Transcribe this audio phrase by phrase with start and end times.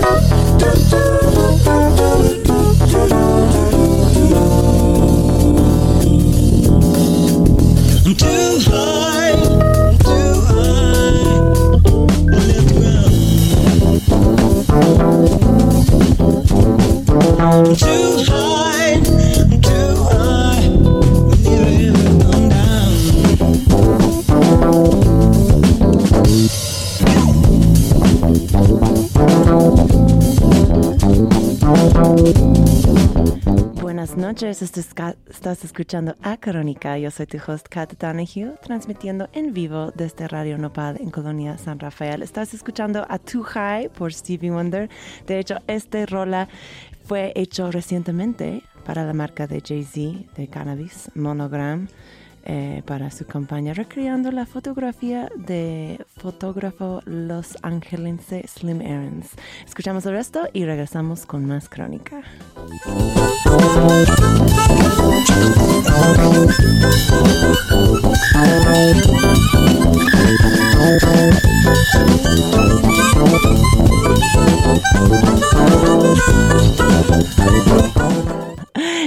[0.00, 0.10] do,
[0.58, 1.23] do, do.
[34.62, 36.96] Estás escuchando a Crónica.
[36.96, 41.80] Yo soy tu host, Kat Donahue, transmitiendo en vivo desde Radio Nopal en Colonia San
[41.80, 42.22] Rafael.
[42.22, 44.88] Estás escuchando a Too High por Stevie Wonder.
[45.26, 46.48] De hecho, este rola
[47.04, 51.88] fue hecho recientemente para la marca de Jay-Z de cannabis, Monogram.
[52.46, 59.30] Eh, para su campaña, recreando la fotografía de fotógrafo los angelense Slim Aarons.
[59.66, 62.22] Escuchamos el resto y regresamos con más crónica.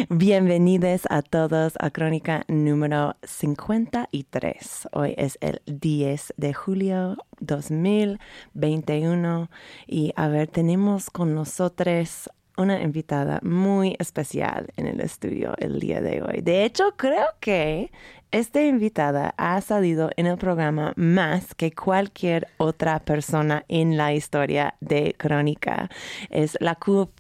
[0.10, 4.88] Bienvenidos a todos a Crónica número 53.
[4.94, 9.50] Hoy es el 10 de julio 2021
[9.86, 16.00] y a ver, tenemos con nosotros una invitada muy especial en el estudio el día
[16.00, 16.40] de hoy.
[16.42, 17.92] De hecho, creo que
[18.32, 24.76] esta invitada ha salido en el programa más que cualquier otra persona en la historia
[24.82, 25.90] de Crónica.
[26.30, 26.78] Es la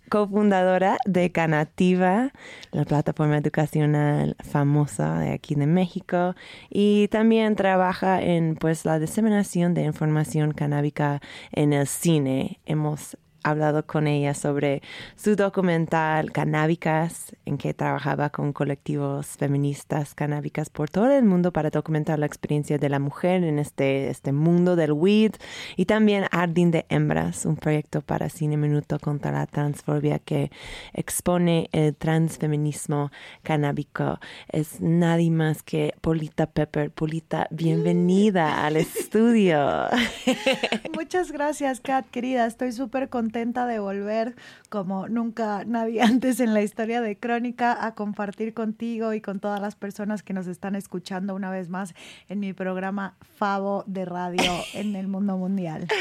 [0.10, 2.32] cofundadora de Canativa,
[2.72, 6.36] la plataforma educacional famosa de aquí de México,
[6.70, 12.60] y también trabaja en pues la diseminación de información canábica en el cine.
[12.66, 13.18] Hemos
[13.50, 14.81] hablado con ella sobre
[15.16, 21.70] su documental Canábicas, en que trabajaba con colectivos feministas canábicas por todo el mundo para
[21.70, 25.33] documentar la experiencia de la mujer en este, este mundo del weed.
[25.76, 30.52] Y también Ardín de Hembras, un proyecto para Cine Minuto contra la transfobia que
[30.93, 33.11] expone el transfeminismo
[33.43, 34.20] canábico.
[34.49, 36.92] Es nadie más que Polita Pepper.
[36.92, 39.88] Polita, bienvenida al estudio.
[40.93, 42.45] Muchas gracias, Kat, querida.
[42.45, 44.36] Estoy súper contenta de volver
[44.70, 49.61] como nunca nadie antes en la historia de Crónica a compartir contigo y con todas
[49.61, 51.93] las personas que nos están escuchando una vez más
[52.30, 55.87] en mi programa Favo de radio en el mundo mundial.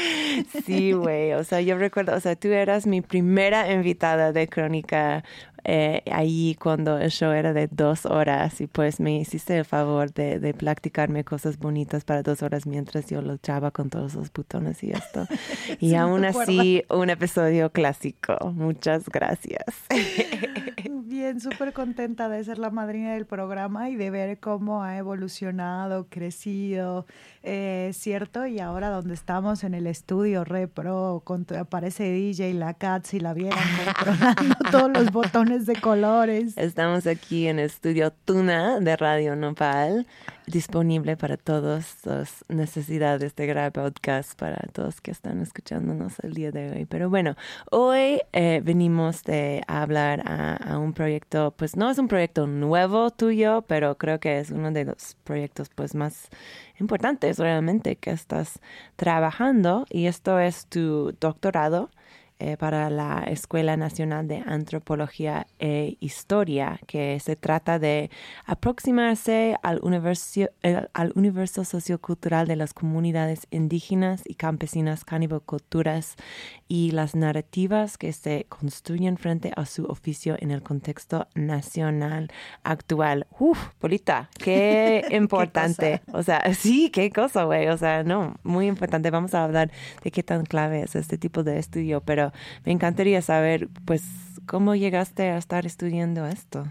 [0.65, 5.23] Sí, güey, o sea, yo recuerdo, o sea, tú eras mi primera invitada de Crónica
[5.69, 10.13] eh, ahí cuando el show era de dos horas y pues me hiciste el favor
[10.13, 14.81] de, de practicarme cosas bonitas para dos horas mientras yo luchaba con todos los botones
[14.83, 15.27] y esto.
[15.81, 18.37] Y aún así, un episodio clásico.
[18.53, 19.65] Muchas gracias.
[20.89, 26.07] Bien, súper contenta de ser la madrina del programa y de ver cómo ha evolucionado,
[26.09, 27.05] crecido,
[27.43, 28.45] eh, ¿cierto?
[28.45, 33.19] Y ahora donde estamos en el estudio Re Pro, con, aparece DJ, la Cats y
[33.19, 36.55] la vieron controlando todos los botones de colores.
[36.57, 40.05] Estamos aquí en estudio Tuna de Radio Nopal
[40.45, 46.51] disponible para todas las necesidades de grabar podcast para todos que están escuchándonos el día
[46.51, 46.85] de hoy.
[46.85, 47.35] Pero bueno,
[47.71, 53.63] hoy eh, venimos de hablar a, un proyecto, pues no es un proyecto nuevo tuyo,
[53.63, 56.29] pero creo que es uno de los proyectos pues más
[56.79, 58.59] importantes realmente que estás
[58.95, 61.89] trabajando y esto es tu doctorado
[62.39, 68.11] eh, para la Escuela Nacional de Antropología e Historia, que se trata de
[68.45, 76.15] aproximarse al universo, eh, al universo sociocultural de las comunidades indígenas y campesinas caniboculturas
[76.67, 82.29] y las narrativas que se construyen frente a su oficio en el contexto nacional
[82.63, 83.25] actual.
[83.39, 86.01] Uf, Polita, qué importante.
[86.13, 87.67] o sea, sí, qué cosa, güey.
[87.69, 89.09] O sea, no, muy importante.
[89.09, 89.71] Vamos a hablar
[90.03, 92.26] de qué tan clave es este tipo de estudio, pero
[92.65, 94.03] me encantaría saber, pues,
[94.45, 96.67] cómo llegaste a estar estudiando esto.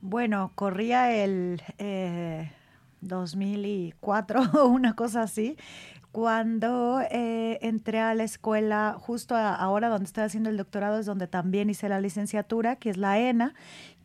[0.00, 1.60] Bueno, corría el
[3.00, 5.56] 2004 o una cosa así,
[6.12, 11.26] cuando eh, entré a la escuela, justo ahora donde estoy haciendo el doctorado, es donde
[11.26, 13.54] también hice la licenciatura, que es la ENA,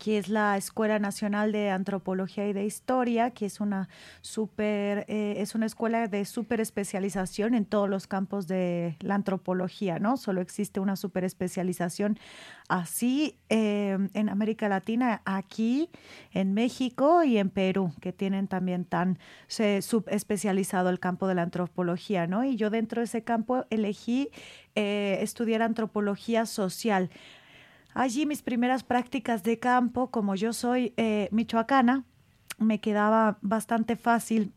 [0.03, 3.89] que es la Escuela Nacional de Antropología y de Historia, que es una
[4.21, 9.99] super, eh, es una escuela de super especialización en todos los campos de la antropología,
[9.99, 10.17] ¿no?
[10.17, 12.19] Solo existe una super especialización
[12.67, 15.89] así eh, en América Latina, aquí
[16.33, 19.17] en México y en Perú, que tienen también tan
[19.47, 22.43] subespecializado el campo de la antropología antropología, ¿no?
[22.43, 24.29] Y yo dentro de ese campo elegí
[24.75, 27.09] eh, estudiar antropología social.
[27.93, 32.03] Allí mis primeras prácticas de campo, como yo soy eh, michoacana,
[32.57, 34.51] me quedaba bastante fácil,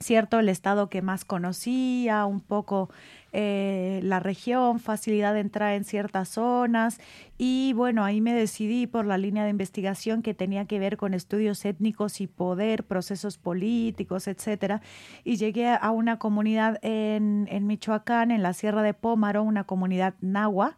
[0.00, 0.38] ¿cierto?
[0.38, 2.90] El estado que más conocía, un poco
[3.32, 7.00] eh, la región, facilidad de entrar en ciertas zonas
[7.38, 11.14] y bueno, ahí me decidí por la línea de investigación que tenía que ver con
[11.14, 14.82] estudios étnicos y poder, procesos políticos, etcétera,
[15.24, 20.14] y llegué a una comunidad en, en Michoacán, en la Sierra de Pómaro, una comunidad
[20.20, 20.76] nahua,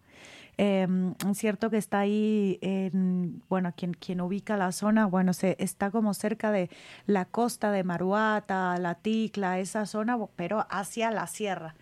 [0.58, 0.86] eh,
[1.34, 6.14] cierto que está ahí, en, bueno, quien, quien ubica la zona, bueno, se, está como
[6.14, 6.70] cerca de
[7.06, 11.74] la costa de Maruata, La Ticla, esa zona, pero hacia la sierra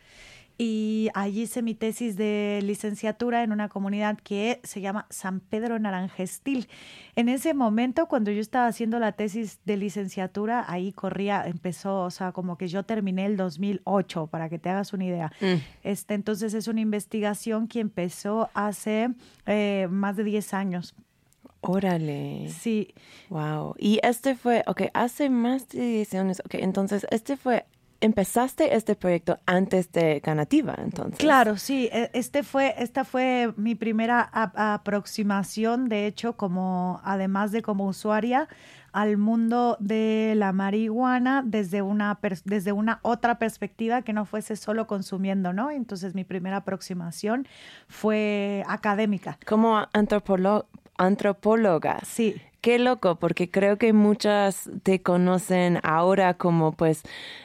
[0.56, 5.78] y allí hice mi tesis de licenciatura en una comunidad que se llama San Pedro
[5.78, 6.68] Naranjestil.
[7.16, 12.10] En ese momento, cuando yo estaba haciendo la tesis de licenciatura, ahí corría, empezó, o
[12.10, 15.32] sea, como que yo terminé el 2008, para que te hagas una idea.
[15.40, 15.54] Mm.
[15.82, 19.10] Este, entonces es una investigación que empezó hace
[19.46, 20.94] eh, más de 10 años.
[21.62, 22.48] Órale.
[22.50, 22.94] Sí.
[23.30, 23.74] Wow.
[23.78, 27.64] Y este fue, ok, hace más de 10 años, ok, entonces este fue
[28.04, 31.18] empezaste este proyecto antes de Ganativa, entonces.
[31.18, 31.88] Claro, sí.
[31.90, 38.48] E, este fue, esta fue mi primera aproximación, de hecho, como además de como usuaria
[38.92, 44.86] al mundo de la marihuana desde una desde una otra perspectiva que no fuese solo
[44.86, 45.70] consumiendo, ¿no?
[45.70, 47.48] Entonces mi primera aproximación
[47.88, 49.38] fue académica.
[49.46, 49.84] Como
[50.96, 51.98] antropóloga.
[52.04, 52.36] Sí.
[52.64, 57.02] Qué loco, porque creo que muchas te conocen ahora como pues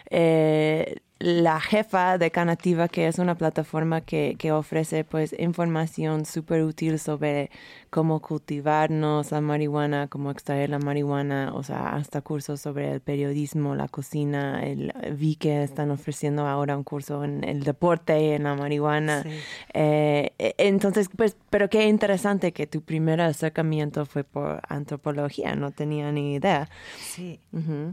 [0.09, 6.63] eh, la jefa de Canativa, que es una plataforma que, que ofrece pues información súper
[6.63, 7.51] útil sobre
[7.89, 13.75] cómo cultivarnos la marihuana, cómo extraer la marihuana, o sea, hasta cursos sobre el periodismo,
[13.75, 14.63] la cocina.
[14.63, 19.25] El, vi que están ofreciendo ahora un curso en el deporte, en la marihuana.
[19.73, 25.71] Eh, e, entonces, pues, pero qué interesante que tu primer acercamiento fue por antropología, no
[25.71, 26.69] tenía ni idea.
[26.97, 27.41] Sí,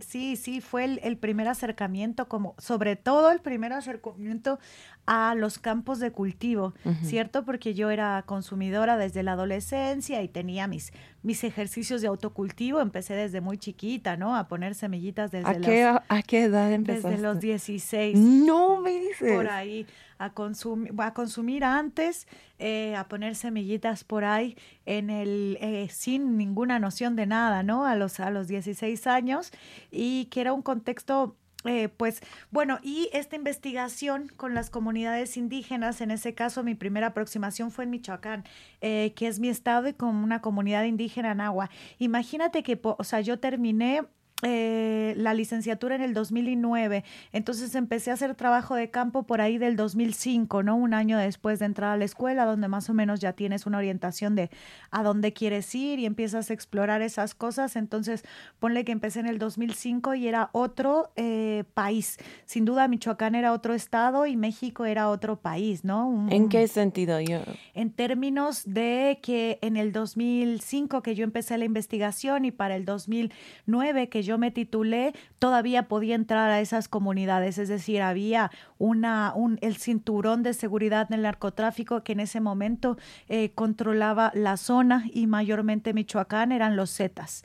[0.06, 4.58] sí, sí, fue el, el primer acercamiento, como sobre todo el primer acercamiento
[5.06, 6.74] a los campos de cultivo,
[7.04, 7.44] ¿cierto?
[7.44, 10.92] Porque yo era consumidora desde la adolescencia y tenía mis,
[11.22, 12.80] mis ejercicios de autocultivo.
[12.80, 14.36] Empecé desde muy chiquita, ¿no?
[14.36, 17.10] A poner semillitas desde ¿A qué, ¿A qué edad empezaste?
[17.10, 18.18] Desde los 16.
[18.18, 19.32] No me dices.
[19.32, 19.86] Por ahí.
[20.18, 22.26] A, consumir, a consumir antes,
[22.58, 27.86] eh, a poner semillitas por ahí en el, eh, sin ninguna noción de nada, ¿no?
[27.86, 29.52] A los, a los 16 años
[29.90, 31.36] y que era un contexto
[31.68, 32.20] eh, pues
[32.50, 37.84] bueno, y esta investigación con las comunidades indígenas, en ese caso mi primera aproximación fue
[37.84, 38.44] en Michoacán,
[38.80, 41.70] eh, que es mi estado y con una comunidad indígena en agua.
[41.98, 44.02] Imagínate que, o sea, yo terminé
[44.42, 49.56] eh, la licenciatura en el 2009, entonces empecé a hacer trabajo de campo por ahí
[49.56, 50.76] del 2005, ¿no?
[50.76, 53.78] Un año después de entrar a la escuela, donde más o menos ya tienes una
[53.78, 54.50] orientación de
[54.90, 57.76] a dónde quieres ir y empiezas a explorar esas cosas.
[57.76, 58.24] Entonces,
[58.58, 62.18] ponle que empecé en el 2005 y era otro eh, país.
[62.44, 66.28] Sin duda, Michoacán era otro estado y México era otro país, ¿no?
[66.30, 67.20] ¿En qué sentido?
[67.20, 67.40] Yo...
[67.72, 72.84] En términos de que en el 2005 que yo empecé la investigación y para el
[72.84, 79.32] 2009 que yo me titulé, todavía podía entrar a esas comunidades, es decir, había una,
[79.34, 85.04] un, el cinturón de seguridad del narcotráfico que en ese momento eh, controlaba la zona
[85.12, 87.44] y mayormente Michoacán eran los Zetas.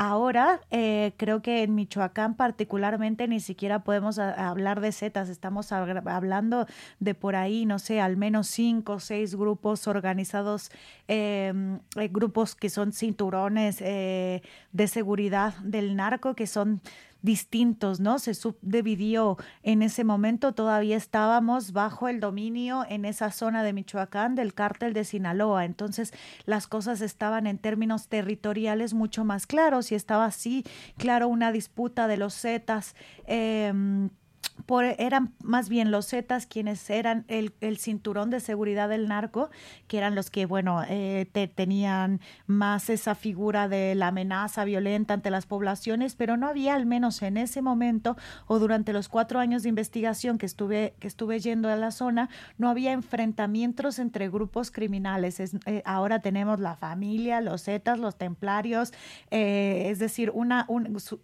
[0.00, 6.68] Ahora eh, creo que en Michoacán particularmente ni siquiera podemos hablar de Zetas, estamos hablando
[7.00, 10.70] de por ahí, no sé, al menos cinco o seis grupos organizados,
[11.08, 16.80] em, eh, grupos que son cinturones eh, de seguridad del narco, que son
[17.22, 18.18] distintos, ¿no?
[18.18, 24.34] Se subdividió en ese momento, todavía estábamos bajo el dominio en esa zona de Michoacán
[24.34, 26.12] del cártel de Sinaloa, entonces
[26.44, 30.64] las cosas estaban en términos territoriales mucho más claros y estaba así,
[30.96, 32.94] claro, una disputa de los Zetas.
[34.68, 39.50] Em, eran más bien los Zetas quienes eran el, cinturón de seguridad del narco,
[39.86, 45.30] que eran los que, bueno, eh, tenían más esa figura de la amenaza violenta ante
[45.30, 49.62] las poblaciones, pero no había, al menos en ese momento o durante los cuatro años
[49.62, 52.28] de investigación que estuve, que estuve yendo a la zona,
[52.58, 55.40] no había enfrentamientos entre grupos criminales.
[55.40, 58.92] Eh, ahora tenemos la familia, los Zetas, los templarios,
[59.30, 60.66] eh, es decir, una,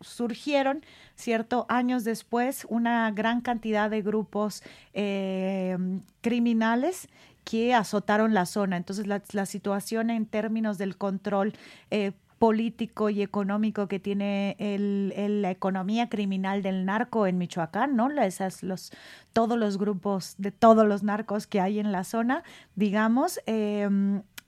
[0.00, 1.66] surgieron, ¿cierto?
[1.68, 5.76] Años después, una gran cantidad de grupos eh,
[6.20, 7.08] criminales
[7.44, 8.76] que azotaron la zona.
[8.76, 11.54] Entonces, la, situación en términos del control
[11.90, 12.12] eh,
[12.44, 18.10] político y económico que tiene el, la economía criminal del narco en Michoacán, ¿no?
[18.20, 18.92] Esas, los,
[19.32, 22.42] todos los grupos de todos los narcos que hay en la zona,
[22.76, 23.88] digamos, eh,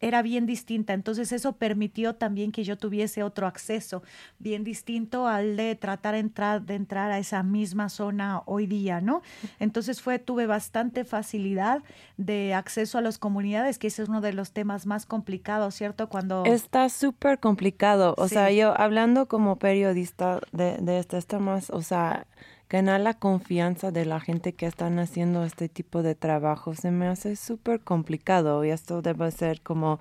[0.01, 0.93] era bien distinta.
[0.93, 4.03] Entonces eso permitió también que yo tuviese otro acceso
[4.39, 9.01] bien distinto al de tratar de entrar, de entrar a esa misma zona hoy día,
[9.01, 9.23] ¿no?
[9.59, 11.83] Entonces fue, tuve bastante facilidad
[12.17, 16.09] de acceso a las comunidades, que ese es uno de los temas más complicados, ¿cierto?
[16.09, 16.45] Cuando...
[16.45, 17.86] Está súper complicado.
[17.95, 22.27] O sea, yo hablando como periodista de, de estos temas, o sea,
[22.69, 27.07] ganar la confianza de la gente que están haciendo este tipo de trabajo se me
[27.07, 30.01] hace súper complicado y esto debe ser como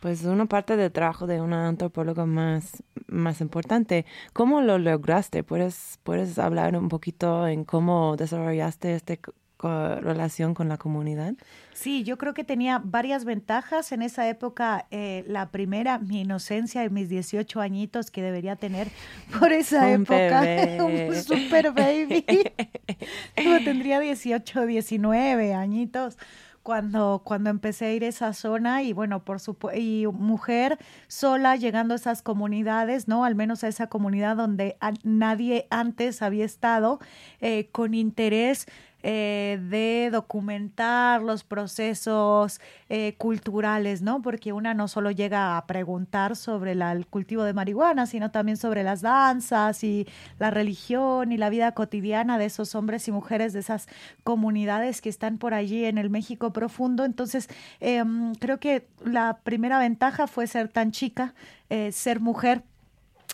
[0.00, 4.04] pues una parte del trabajo de una antropóloga más, más importante.
[4.32, 5.44] ¿Cómo lo lograste?
[5.44, 9.20] ¿Puedes, ¿Puedes hablar un poquito en cómo desarrollaste este
[9.68, 11.34] relación con la comunidad?
[11.72, 14.86] Sí, yo creo que tenía varias ventajas en esa época.
[14.90, 18.88] Eh, la primera, mi inocencia y mis 18 añitos que debería tener
[19.38, 20.42] por esa época.
[20.84, 22.24] Un super baby.
[23.36, 26.18] Yo tendría 18, 19 añitos
[26.62, 30.78] cuando, cuando empecé a ir a esa zona y bueno, por supuesto, y mujer
[31.08, 33.24] sola llegando a esas comunidades, ¿no?
[33.24, 37.00] Al menos a esa comunidad donde nadie antes había estado
[37.40, 38.66] eh, con interés
[39.02, 44.22] eh, de documentar los procesos eh, culturales, ¿no?
[44.22, 48.82] Porque una no solo llega a preguntar sobre el cultivo de marihuana, sino también sobre
[48.84, 50.06] las danzas y
[50.38, 53.88] la religión y la vida cotidiana de esos hombres y mujeres de esas
[54.24, 57.04] comunidades que están por allí en el México profundo.
[57.04, 57.48] Entonces,
[57.80, 61.34] em, creo que la primera ventaja fue ser tan chica,
[61.70, 62.62] eh, ser mujer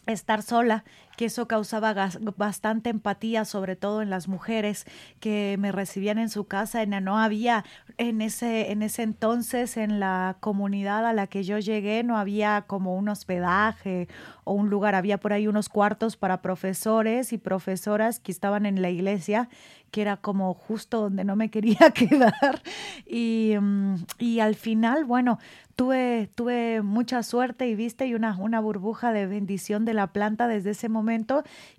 [0.06, 0.84] estar sola,
[1.18, 4.86] que eso causaba bastante empatía, sobre todo en las mujeres
[5.18, 6.86] que me recibían en su casa.
[6.86, 7.64] No había
[7.96, 12.66] en ese, en ese entonces en la comunidad a la que yo llegué, no había
[12.68, 14.06] como un hospedaje
[14.44, 18.80] o un lugar, había por ahí unos cuartos para profesores y profesoras que estaban en
[18.80, 19.48] la iglesia
[19.90, 22.62] que era como justo donde no me quería quedar.
[23.06, 25.38] Y, mm, y al final, bueno,
[25.76, 30.46] tuve, tuve mucha suerte y viste y una, una burbuja de bendición de la planta
[30.46, 31.07] desde ese momento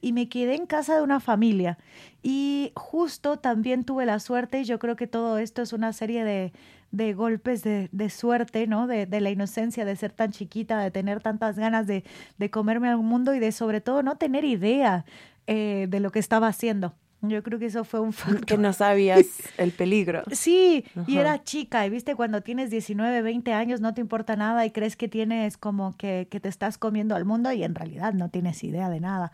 [0.02, 1.78] y me quedé en casa de una familia.
[2.22, 6.24] Y justo también tuve la suerte, y yo creo que todo esto es una serie
[6.24, 6.54] de,
[6.92, 8.88] de golpes de, de, suerte, ¿no?
[8.88, 12.04] De, de, la inocencia, de ser tan chiquita, de tener tantas ganas de,
[12.38, 15.06] de comerme al mundo y de sobre todo no tener idea
[15.48, 16.94] eh, de lo que estaba haciendo.
[17.22, 18.46] Yo creo que eso fue un factor.
[18.46, 19.26] Que no sabías
[19.58, 20.24] el peligro.
[20.32, 24.66] Sí, y era chica, y viste, cuando tienes 19, 20 años no te importa nada
[24.66, 28.14] y crees que tienes como que, que te estás comiendo al mundo y en realidad
[28.14, 29.32] no tienes idea de nada.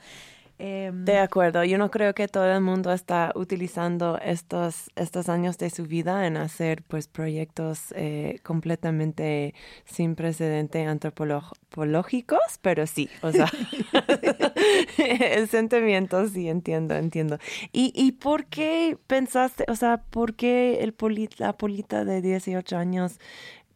[0.57, 5.57] Em, de acuerdo, yo no creo que todo el mundo está utilizando estos, estos años
[5.57, 13.31] de su vida en hacer pues proyectos eh, completamente sin precedente antropológicos, pero sí, o
[13.33, 13.51] sea,
[14.97, 17.37] el sentimiento sí entiendo, entiendo.
[17.73, 20.95] ¿Y, ¿Y por qué pensaste, o sea, por qué el
[21.37, 23.19] la polita de 18 años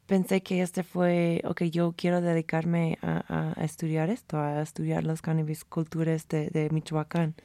[0.09, 5.63] pensé que este fue, ok, yo quiero dedicarme a, estudiar esto, a estudiar las cannabis
[5.63, 7.35] culturas de, Michoacán.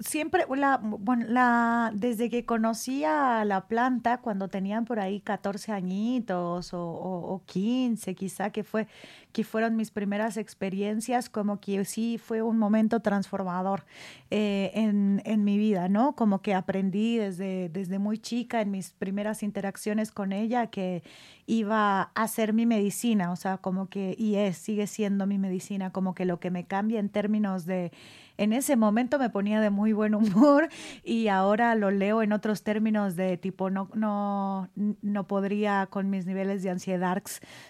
[0.00, 5.72] Siempre, la, bueno, la, desde que conocí a la planta, cuando tenían por ahí 14
[5.72, 8.88] añitos o, o, 15 quizá, que, fue,
[9.32, 13.84] que fueron mis primeras experiencias, como que sí fue un momento transformador
[14.30, 16.16] eh, en, en, mi vida, ¿no?
[16.16, 21.04] Como que aprendí desde, desde muy chica en mis primeras interacciones con ella que
[21.46, 25.92] iba a ser mi medicina, o sea, como que, y es, sigue siendo mi medicina,
[25.92, 27.92] como que lo que me cambia en términos de
[28.36, 30.68] en ese momento me ponía de muy buen humor
[31.04, 36.26] y ahora lo leo en otros términos de tipo no no no podría con mis
[36.26, 37.22] niveles de ansiedad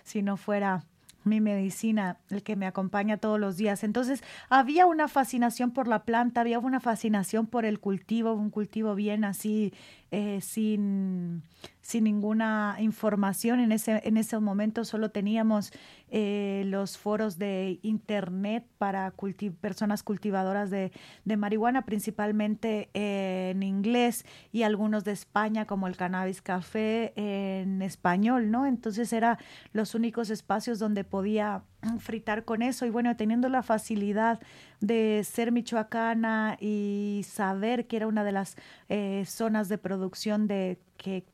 [0.03, 0.85] si no fuera
[1.27, 3.85] mi medicina, el que me acompaña todos los días.
[3.85, 8.95] Entonces, había una fascinación por la planta, había una fascinación por el cultivo, un cultivo
[8.95, 9.75] bien así,
[10.11, 11.43] eh, sin,
[11.87, 13.61] sin ninguna información.
[13.61, 15.71] En ese, en ese momento solo teníamos
[16.09, 19.15] eh, los foros de internet para
[19.61, 20.91] personas cultivadoras de,
[21.25, 28.67] marihuana, principalmente en inglés y algunos de España, como el Cannabis Café en español, ¿no?
[28.67, 29.39] Entonces eran
[29.73, 31.63] los únicos espacios donde podía
[32.01, 34.41] fritar con eso y bueno, teniendo la facilidad
[34.81, 38.57] de ser michoacana y saber que era una de las
[38.89, 41.25] eh, zonas de producción de que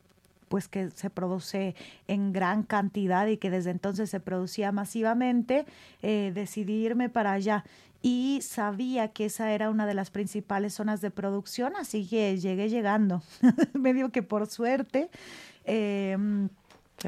[0.52, 1.75] pues que se produce
[2.09, 5.64] en gran cantidad y que desde entonces se producía masivamente,
[6.02, 7.64] eh, decidí irme para allá
[8.02, 12.68] y sabía que esa era una de las principales zonas de producción, así que llegué
[12.68, 13.23] llegando,
[13.73, 15.09] medio que por suerte.
[15.64, 16.50] Em,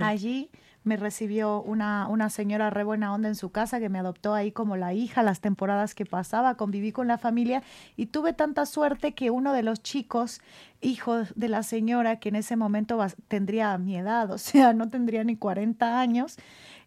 [0.01, 0.49] Allí
[0.85, 4.53] me recibió una, una señora re buena onda en su casa que me adoptó ahí
[4.53, 7.63] como la hija las temporadas que pasaba, conviví con la familia
[7.97, 10.41] y tuve tanta suerte que uno de los chicos,
[10.83, 15.25] hijo de la señora, que en ese momento tendría mi edad, o sea, no tendría
[15.25, 16.37] ni 40 años,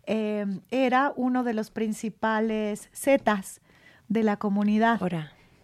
[0.06, 3.62] eh, era uno de los principales zetas
[4.08, 5.02] de la comunidad.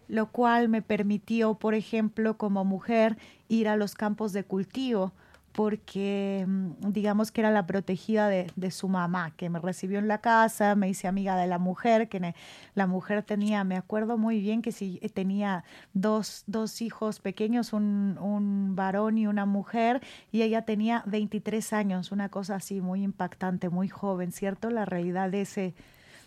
[0.09, 5.13] Lo cual me permitió, por ejemplo, como mujer, ir a los campos de cultivo
[5.53, 10.17] porque mm, digamos que era la protegida de, su mamá, que me recibió en la
[10.17, 12.33] casa, me hice amiga de la mujer, que
[12.73, 17.71] la mujer tenía, me acuerdo muy bien que si eh, tenía dos, dos hijos pequeños,
[17.71, 23.03] un, un, varón y una mujer, y ella tenía 23 años, una cosa así muy
[23.03, 24.69] impactante, muy joven, ¿cierto?
[24.69, 25.73] La realidad de ese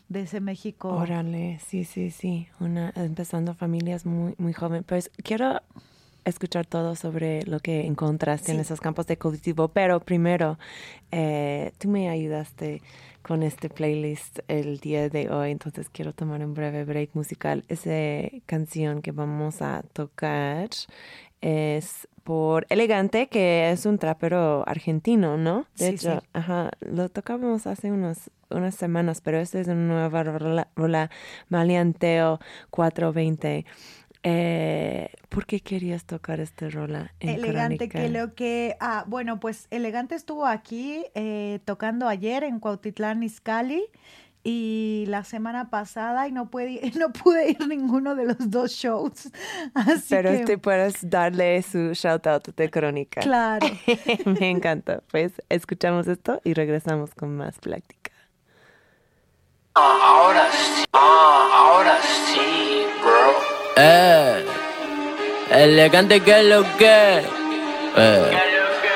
[0.08, 0.88] de ese México.
[0.90, 4.84] Órale, sí, sí, sí, una empezando familias muy muy joven.
[4.84, 5.60] Pues quiero
[6.30, 10.58] escuchar todo sobre lo que encontraste en esos campos de cultivo, pero primero,
[11.10, 12.82] eh, tú me ayudaste
[13.22, 17.64] con este playlist el día de hoy, entonces quiero tomar un breve break musical.
[17.68, 20.70] Esa canción que vamos a tocar
[21.40, 25.66] es por Elegante, que es un trapero argentino, ¿no?
[25.76, 30.68] De hecho, ajá, lo tocábamos hace unos, unas semanas, pero esta es una nueva rola,
[30.74, 31.10] rola
[31.48, 32.40] Malianteo
[32.70, 33.64] 420.
[34.28, 37.12] Eh, ¿Por qué querías tocar este rola?
[37.20, 38.76] elegante, que lo que.
[38.80, 43.84] Ah, bueno, pues Elegante estuvo aquí eh, tocando ayer en Cuautitlán, Izcalli.
[44.42, 48.72] Y la semana pasada y no pude, no pude ir a ninguno de los dos
[48.72, 49.30] shows.
[50.08, 53.20] Pero te puedes darle su shout out de crónica.
[53.20, 53.68] Claro.
[54.40, 55.04] Me encanta.
[55.12, 58.10] Pues escuchamos esto y regresamos con más plática.
[59.74, 62.95] ahora sí, ah, ahora sí.
[63.78, 64.44] Eh,
[65.50, 67.22] elegante que lo que,
[67.96, 68.30] eh,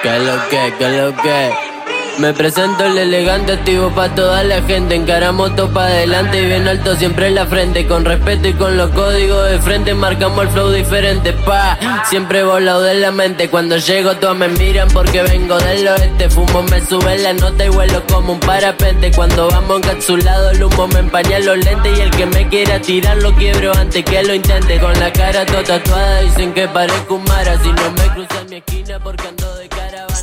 [0.02, 1.69] que lo que, que lo que.
[2.18, 4.94] Me presento el elegante, activo pa' toda la gente.
[4.94, 7.86] Encaramos todo pa' adelante y bien alto siempre en la frente.
[7.86, 11.78] Con respeto y con los códigos de frente, marcamos el flow diferente, pa.
[12.10, 13.48] Siempre volado de la mente.
[13.48, 16.28] Cuando llego, todos me miran porque vengo del oeste.
[16.28, 19.10] Fumo, me sube la nota y vuelo como un parapente.
[19.12, 21.98] Cuando vamos encapsulado, el humo me empaña los lentes.
[21.98, 24.78] Y el que me quiera tirar lo quiebro antes que lo intente.
[24.78, 27.58] Con la cara toda tatuada, dicen que parezco un mara.
[27.62, 29.59] Si no me cruzan mi esquina porque ando de.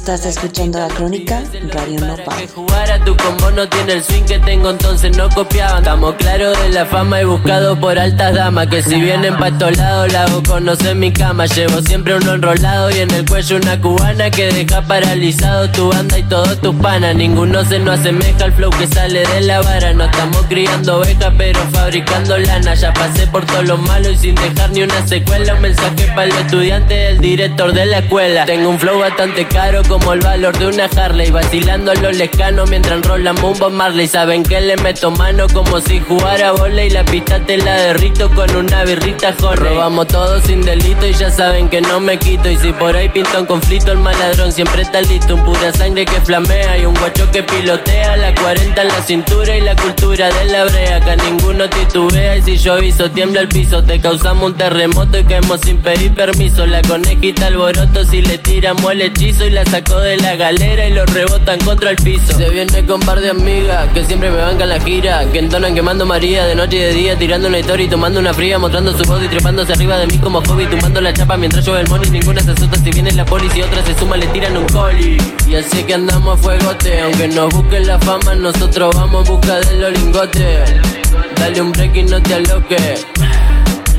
[0.07, 1.43] Estás escuchando la crónica
[1.73, 2.37] Radio Nopal.
[2.37, 5.79] Que jugar a tu combo no tiene el swing que tengo, entonces no copiaban.
[5.79, 8.67] Estamos claros de la fama y buscado por altas damas.
[8.67, 11.45] Que si vienen pa' estos lados, la hago conocer mi cama.
[11.47, 16.17] Llevo siempre uno enrolado y en el cuello una cubana que deja paralizado tu banda
[16.17, 17.13] y todos tus panas.
[17.13, 19.91] Ninguno se nos asemeja al flow que sale de la vara.
[19.91, 22.75] No estamos criando ovejas, pero fabricando lana.
[22.75, 25.55] Ya pasé por todo lo malo y sin dejar ni una secuela.
[25.55, 28.45] Un mensaje para el estudiante del director de la escuela.
[28.45, 31.31] Tengo un flow bastante caro como el valor de una Harley.
[31.31, 34.07] Vacilando los lejanos mientras enrolan Bob Marley.
[34.07, 38.55] Saben que le meto mano como si jugara y La pista te la derrito con
[38.55, 39.69] una birrita jorre.
[39.69, 42.49] Robamos todo sin delito y ya saben que no me quito.
[42.49, 45.35] Y si por ahí pinta un conflicto, el maladrón siempre está listo.
[45.35, 48.17] Un pura sangre que flamea y un guacho que pilotea.
[48.17, 50.97] La 40 en la cintura y la cultura de la brea.
[50.97, 53.83] Acá ninguno titubea y si yo aviso tiembla el piso.
[53.83, 56.65] Te causamos un terremoto y caemos sin pedir permiso.
[56.65, 61.05] La conejita alboroto si le tiramos el hechizo y la de la galera y lo
[61.05, 62.37] rebotan contra el piso.
[62.37, 65.25] Se viene con par de amigas que siempre me bancan la gira.
[65.31, 68.33] Que entonan quemando María de noche y de día, tirando una historia y tomando una
[68.33, 71.65] fría, mostrando su voz y trepándose arriba de mí como hobby, tumbando la chapa mientras
[71.65, 72.09] yo el money.
[72.09, 75.17] Ninguna se asusta si viene la policía, otra se suma, le tiran un coli.
[75.47, 79.59] Y así que andamos a fuegote, aunque nos busquen la fama, nosotros vamos en busca
[79.61, 80.73] de los lingotes.
[81.37, 83.05] Dale un break y no te aloques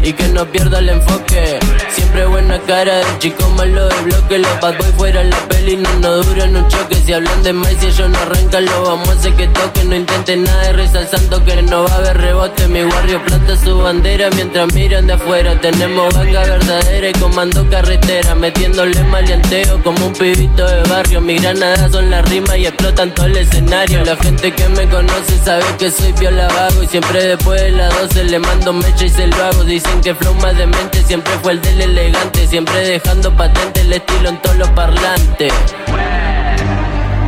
[0.02, 1.58] y que no pierda el enfoque.
[1.90, 4.38] Siempre buena cara de chico malo de bloque.
[4.38, 6.94] Los bad boys fuera la peli, no nos duran un choque.
[6.94, 9.84] Si hablan de más y ellos no arrancan, lo vamos a hacer que toque.
[9.84, 12.68] No intenten nada de resalzando que no va a haber rebote.
[12.68, 15.60] Mi barrio planta su bandera mientras miran de afuera.
[15.60, 18.34] Tenemos ganga verdadera y comando carretera.
[18.34, 21.20] Metiéndole maleanteo como un pibito de barrio.
[21.20, 24.04] Mi granada son las rimas y explotan todo el escenario.
[24.04, 26.82] La gente que me conoce sabe que soy viola vago.
[26.82, 29.64] Y siempre después de las 12 le mando mecha y se lo hago.
[29.88, 32.46] Dicen que flow más demente siempre fue el del elegante.
[32.46, 35.52] Siempre dejando patente el estilo en todos los parlantes.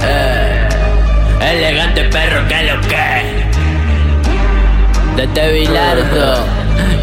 [0.03, 0.69] Eh,
[1.41, 3.41] elegante perro, que lo que.
[5.17, 6.45] De Bilardo,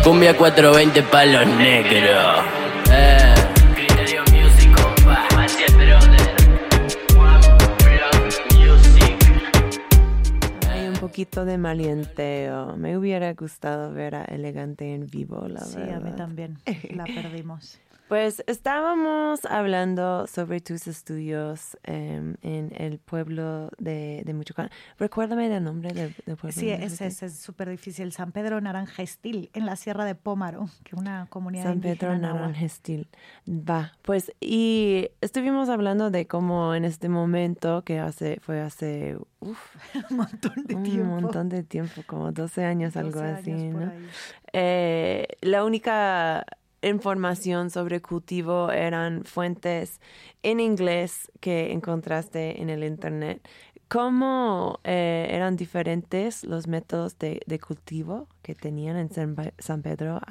[0.03, 2.43] cumbia 420 palos negros.
[2.91, 3.26] Eh.
[11.17, 12.77] Poquito de malienteo.
[12.77, 15.65] Me hubiera gustado ver a Elegante en vivo, la verdad.
[15.65, 16.59] Sí, a mí también.
[16.91, 17.79] La perdimos.
[18.07, 24.69] Pues estábamos hablando sobre tus estudios em, en el pueblo de, de Michoacán.
[24.97, 26.51] Recuérdame el nombre del, pueblo.
[26.51, 28.13] Sí, ese, es súper difícil.
[28.13, 33.09] San Pedro Naranjestil, en la Sierra de Pómaro, que es una comunidad San Pedro Naranjestil.
[33.45, 39.55] Va, pues, y estuvimos hablando de cómo en este momento, que hace fue hace un
[40.11, 41.01] montón de tiempo.
[41.01, 43.91] Un montón de tiempo, como 12 años, algo así, ¿no?
[44.53, 46.45] Eh, la única
[46.81, 49.99] información sobre cultivo eran fuentes
[50.43, 53.47] en inglés que encontraste en el internet.
[53.87, 59.09] ¿Cómo eh, eran diferentes los métodos de, de cultivo que tenían en
[59.59, 60.21] San, Pedro,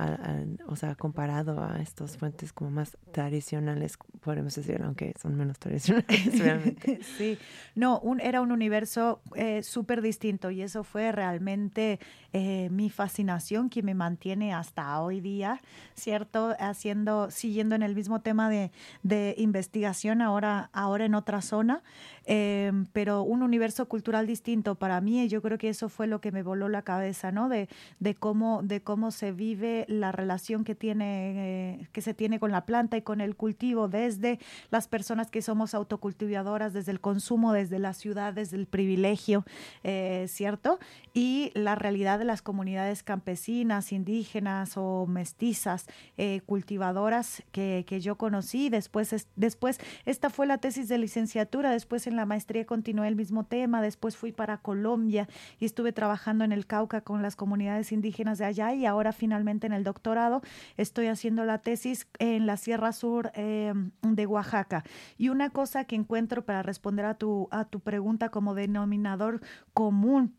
[0.68, 6.08] o sea, comparado a estas fuentes como más tradicionales, podemos decir, aunque son menos tradicionales
[6.38, 7.00] realmente.
[7.18, 7.36] sí,
[7.74, 12.00] no, un, era un universo eh, súper distinto y eso fue realmente
[12.32, 15.60] eh, mi fascinación que me mantiene hasta hoy día,
[15.94, 16.56] ¿cierto?
[16.58, 18.70] Haciendo, siguiendo en el mismo tema de,
[19.02, 21.82] de investigación ahora, ahora en otra zona,
[22.24, 26.22] eh, pero un universo cultural distinto para mí y yo creo que eso fue lo
[26.22, 27.50] que me voló la cabeza, ¿no?
[27.50, 27.68] De,
[28.05, 32.52] de cómo, de cómo se vive la relación que, tiene, eh, que se tiene con
[32.52, 34.38] la planta y con el cultivo, desde
[34.70, 39.44] las personas que somos autocultivadoras, desde el consumo, desde la ciudad, desde el privilegio,
[39.82, 40.78] eh, ¿cierto?
[41.12, 48.16] Y la realidad de las comunidades campesinas, indígenas o mestizas, eh, cultivadoras que, que, yo
[48.16, 48.68] conocí.
[48.68, 53.44] Después, después, esta fue la tesis de licenciatura, después en la maestría continué el mismo
[53.44, 57.95] tema, después fui para Colombia y estuve trabajando en el Cauca con las comunidades indígenas
[58.00, 60.42] de allá y ahora finalmente en el doctorado
[60.76, 64.84] estoy haciendo la tesis en la Sierra Sur eh, de Oaxaca.
[65.18, 69.40] Y una cosa que encuentro para responder a tu, a tu pregunta como denominador
[69.72, 70.34] común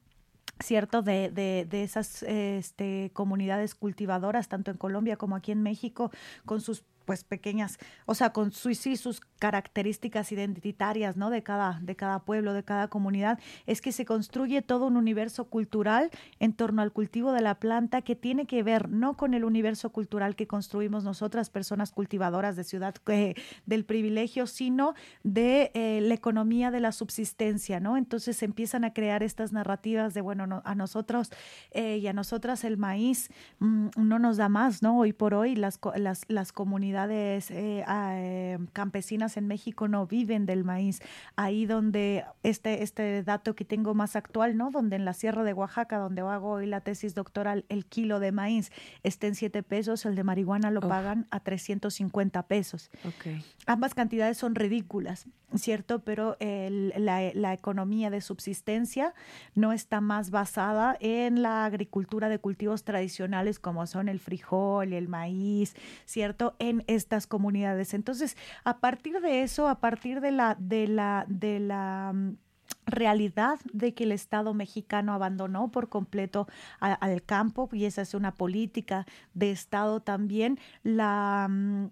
[0.60, 6.12] cierto de, de, de esas este, comunidades cultivadoras tanto en Colombia como aquí en México
[6.46, 11.30] con sus pues pequeñas, o sea, con su, sí, sus características identitarias, ¿no?
[11.30, 15.46] De cada, de cada pueblo, de cada comunidad, es que se construye todo un universo
[15.46, 19.46] cultural en torno al cultivo de la planta que tiene que ver no con el
[19.46, 24.93] universo cultural que construimos nosotras, personas cultivadoras de ciudad eh, del privilegio, sino
[25.24, 27.96] de eh, la economía de la subsistencia, ¿no?
[27.96, 31.32] Entonces se empiezan a crear estas narrativas de, bueno, a nosotros
[31.72, 35.00] eh, y a nosotras el maíz mm, no nos da más, ¿no?
[35.00, 40.45] Hoy por hoy las, las, las comunidades comunidades eh, eh, campesinas en México no viven
[40.45, 41.01] del maíz.
[41.36, 44.71] Ahí donde este, este dato que tengo más actual, ¿no?
[44.71, 48.31] Donde en la Sierra de Oaxaca, donde hago hoy la tesis doctoral, el kilo de
[48.31, 48.71] maíz
[49.03, 52.89] está en 7 pesos, el de marihuana lo pagan a 350 pesos.
[53.05, 53.43] Okay.
[53.67, 55.99] Ambas cantidades son ridículas, ¿cierto?
[55.99, 59.13] Pero la, la economía de subsistencia
[59.53, 65.07] no está más basada en la agricultura de cultivos tradicionales como son el frijol, el
[65.07, 66.55] maíz, ¿cierto?
[66.60, 67.93] En estas comunidades.
[67.93, 72.38] Entonces, a partir de eso, a partir de la, de la, de la mm,
[72.86, 76.47] realidad de que el Estado mexicano abandonó por completo
[76.80, 81.88] al campo y esa es una política de Estado también la mm,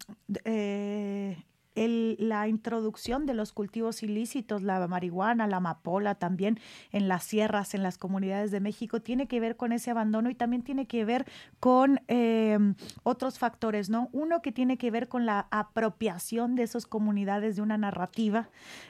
[0.46, 1.44] eh,
[1.76, 6.60] el, la introducción de los cultivos ilícitos, la marihuana, la amapola también
[6.92, 10.36] en las sierras, en las comunidades de México, tiene que ver con ese abandono y
[10.36, 11.26] también tiene que ver
[11.60, 12.58] con eh,
[13.04, 14.10] otros factores, ¿no?
[14.12, 18.50] Uno que tiene que ver con la apropiación de esas comunidades de una narrativa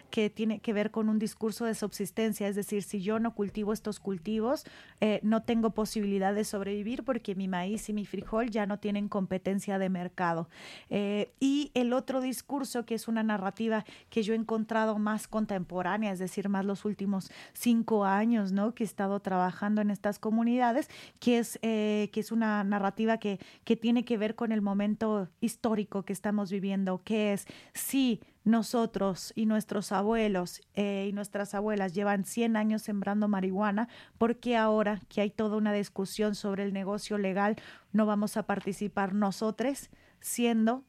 [0.09, 3.73] que tiene que ver con un discurso de subsistencia, es decir, si yo no cultivo
[3.73, 4.63] estos cultivos,
[5.01, 9.09] eh, no tengo posibilidad de sobrevivir porque mi maíz y mi frijol ya no tienen
[9.09, 10.47] competencia de mercado.
[10.89, 16.11] Eh, y el otro discurso, que es una narrativa que yo he encontrado más contemporánea,
[16.11, 18.73] es decir, más los últimos cinco años, ¿no?
[18.73, 23.39] Que he estado trabajando en estas comunidades, que es, eh, que es una narrativa que,
[23.63, 29.33] que tiene que ver con el momento histórico que estamos viviendo, que es, sí, nosotros
[29.35, 35.01] y nuestros abuelos eh, y nuestras abuelas llevan 100 años sembrando marihuana, ¿por qué ahora
[35.09, 37.57] que hay toda una discusión sobre el negocio legal
[37.91, 40.83] no vamos a participar nosotros siendo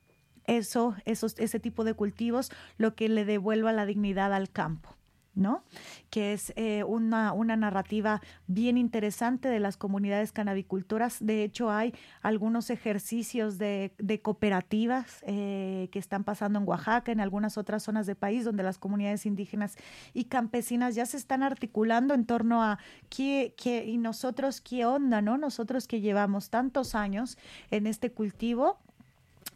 [0.46, 4.96] eso, esos, ese tipo de cultivos lo que le devuelva la dignidad al campo?
[5.36, 5.62] ¿no?
[6.10, 11.18] Que es eh, una, una, narrativa bien interesante de las comunidades canabicultoras.
[11.24, 17.20] De hecho, hay algunos ejercicios de, de cooperativas eh, que están pasando en Oaxaca, en
[17.20, 19.76] algunas otras zonas del país, donde las comunidades indígenas
[20.14, 22.78] y campesinas ya se están articulando en torno a
[23.10, 25.36] qué, qué y nosotros qué onda, ¿no?
[25.36, 27.36] Nosotros que llevamos tantos años
[27.70, 28.78] en este cultivo,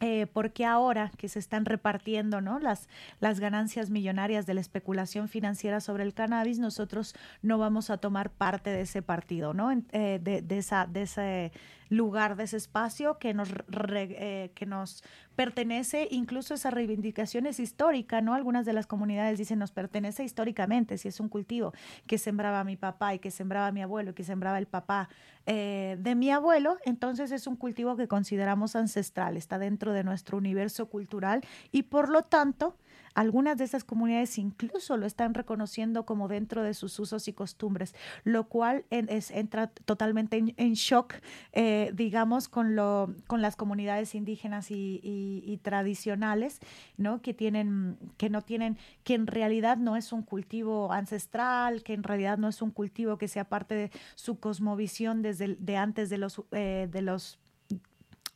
[0.01, 2.59] eh, porque ahora que se están repartiendo ¿no?
[2.59, 2.89] las,
[3.21, 8.31] las ganancias millonarias de la especulación financiera sobre el cannabis, nosotros no vamos a tomar
[8.31, 9.71] parte de ese partido, ¿no?
[9.73, 11.53] Eh, de, de, esa, de, ese,
[11.91, 13.51] lugar de ese espacio que nos,
[13.93, 15.05] eh, que nos
[15.37, 18.35] pertenece, incluso esa reivindicación es histórica, ¿no?
[18.35, 21.75] Algunas de las comunidades dicen nos pertenece históricamente, si es un cultivo
[22.07, 25.09] que sembraba mi papá y que sembraba mi abuelo y que sembraba el papá
[25.47, 30.39] eh, de mi abuelo, entonces es un cultivo que consideramos ancestral, está dentro de nuestro
[30.39, 31.41] universo cultural
[31.73, 32.77] y por lo tanto
[33.15, 37.95] algunas de esas comunidades incluso lo están reconociendo como dentro de sus usos y costumbres,
[38.25, 41.15] lo cual es, entra totalmente en, shock,
[41.53, 46.61] eh, digamos, con, lo, con las comunidades indígenas y, tradicionales,
[46.97, 47.21] ¿no?
[47.21, 52.03] Que, tienen, que no tienen, que en realidad no es un cultivo ancestral, que en
[52.03, 56.19] realidad no es un cultivo que sea parte de su cosmovisión desde de antes de
[56.19, 57.39] los, eh, de los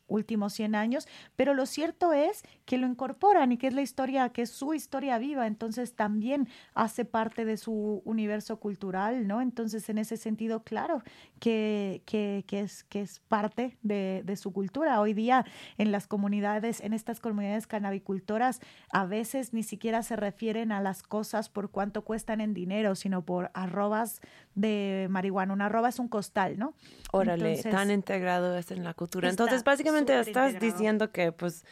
[0.07, 4.29] últimos 100 años, pero lo cierto es que lo incorporan y que es la historia,
[4.29, 9.41] que es su historia viva, entonces también hace parte de su universo cultural, ¿no?
[9.41, 11.01] Entonces, en ese sentido, claro,
[11.39, 14.99] que, que, que es, que es parte de, de, su cultura.
[14.99, 15.45] Hoy día
[15.77, 18.59] en las comunidades, en estas comunidades canabicultoras,
[18.91, 23.23] a veces ni siquiera se refieren a las cosas por cuánto cuestan en dinero, sino
[23.23, 24.21] por arrobas
[24.53, 25.53] de marihuana.
[25.53, 26.73] Un arroba es un costal, ¿no?
[27.11, 29.29] Órale, tan integrado es en la cultura.
[29.29, 31.65] Entonces, básicamente estás diciendo que, pues,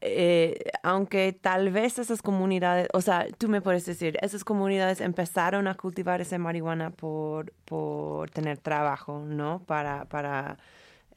[0.00, 5.68] eh, aunque tal vez esas comunidades, o sea, tú me puedes decir, esas comunidades empezaron
[5.68, 9.62] a cultivar esa marihuana por, por tener trabajo, ¿no?
[9.66, 10.58] Para, para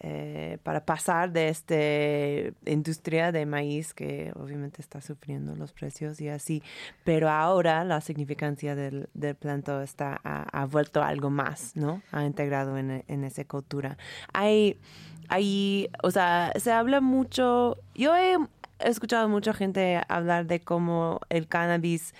[0.02, 1.76] eh, para pasar de esta
[2.72, 6.63] industria de maíz que obviamente está sufriendo los precios y así,
[7.04, 12.02] pero ahora la significancia del, del planto está, ha, vuelto algo más, ¿no?
[12.13, 13.98] Ha integrado en, en esa cultura.
[14.32, 14.80] Hay,
[15.29, 18.37] hay, o sea, se habla mucho, yo he
[18.79, 22.13] escuchado mucha gente hablar de cómo el cannabis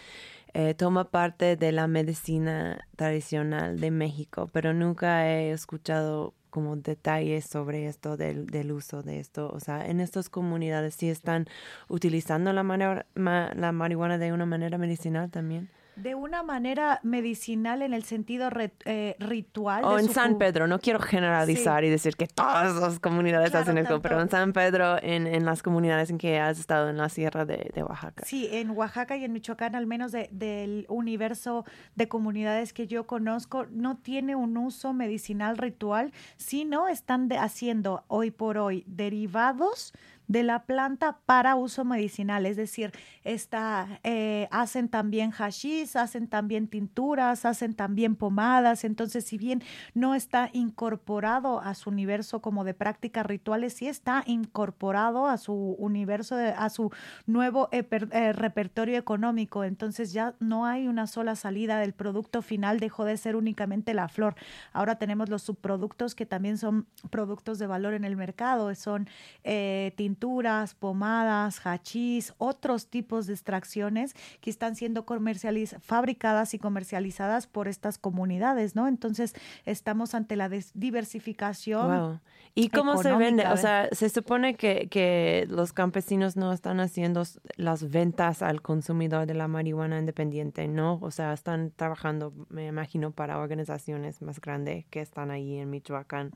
[0.53, 7.45] eh, toma parte de la medicina tradicional de México, pero nunca he escuchado como detalles
[7.45, 9.51] sobre esto del, del, uso de esto.
[9.53, 11.47] O sea, en estas comunidades sí están
[11.87, 15.69] utilizando la, la marihuana de una manera medicinal también
[16.01, 18.49] de una manera medicinal en el sentido
[18.85, 19.83] eh, ritual.
[19.83, 24.01] O en San Pedro, no quiero generalizar y decir que todas las comunidades hacen esto,
[24.01, 27.45] pero en San Pedro, en, en, las comunidades en que has estado en la sierra
[27.45, 28.25] de, de Oaxaca.
[28.25, 33.05] Sí, en Oaxaca y en Michoacán, al menos de, del universo de comunidades que yo
[33.05, 39.93] conozco, no tiene un uso medicinal ritual, sino están haciendo hoy por hoy derivados
[40.29, 42.91] de la planta para uso medicinal, es decir,
[43.23, 49.63] está, eh, hacen también hashish, hacen también tinturas, hacen también pomadas, entonces si bien
[49.95, 55.75] no está incorporado a su universo como de prácticas rituales, sí está incorporado a su
[55.79, 56.91] universo, a su
[57.25, 63.03] nuevo eh, repertorio económico, entonces ya no hay una sola salida del producto final, dejó
[63.03, 64.35] de ser únicamente la flor,
[64.73, 69.09] ahora tenemos los subproductos que también son productos de valor en el mercado, son
[69.43, 77.47] eh, tinturas, pomadas, hachís, otros tipos de extracciones que están siendo comercializadas, fabricadas y comercializadas
[77.47, 78.88] por estas comunidades, ¿no?
[78.89, 79.34] Entonces,
[79.65, 82.19] estamos ante la diversificación.
[82.55, 83.47] ¿Y cómo se vende?
[83.47, 87.23] O sea, se supone que, que los campesinos no están haciendo
[87.55, 90.99] las ventas al consumidor de la marihuana independiente, ¿no?
[91.01, 96.32] O sea, están trabajando, me imagino, para organizaciones más grandes que están ahí en Michoacán.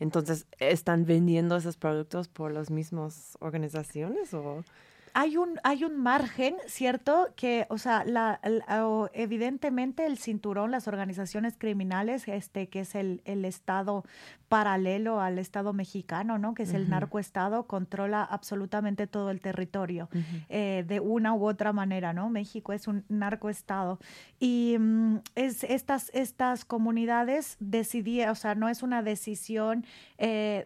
[0.00, 4.64] Entonces, ¿están vendiendo esos productos por los mismos organizaciones o
[5.18, 7.30] hay un, hay un margen, ¿cierto?
[7.34, 8.38] Que, o sea, la,
[9.12, 14.04] evidentemente el cinturón, las organizaciones criminales, este, que es el, el Estado
[14.48, 16.54] paralelo al Estado mexicano, ¿no?
[16.54, 20.08] Que es el narcoestado, controla absolutamente todo el territorio
[20.48, 22.30] eh, de una u otra manera, ¿no?
[22.30, 23.98] México es un narcoestado.
[24.38, 29.84] Y mm, es, estas, estas comunidades decidían, o sea, no es una decisión
[30.16, 30.64] eh,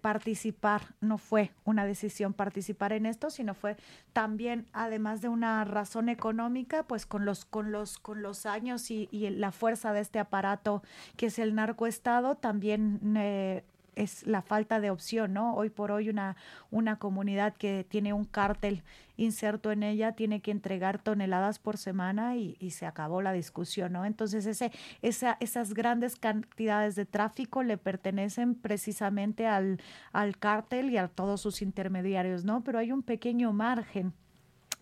[0.00, 3.76] participar, no fue una decisión participar en esto, sino fue
[4.12, 9.08] también, además de una razón económica, pues con los, con los, con los años y,
[9.12, 10.82] la fuerza de este aparato
[11.16, 15.54] que es el narcoestado, también eh, es la falta de opción, ¿no?
[15.54, 16.36] Hoy por hoy una,
[16.70, 18.82] una comunidad que tiene un cártel
[19.16, 24.04] inserto en ella tiene que entregar toneladas por semana y, se acabó la discusión, ¿no?
[24.04, 29.80] Entonces ese, esa, esas grandes cantidades de tráfico le pertenecen precisamente al,
[30.12, 32.64] al cártel y a todos sus intermediarios, ¿no?
[32.64, 34.14] Pero hay un pequeño margen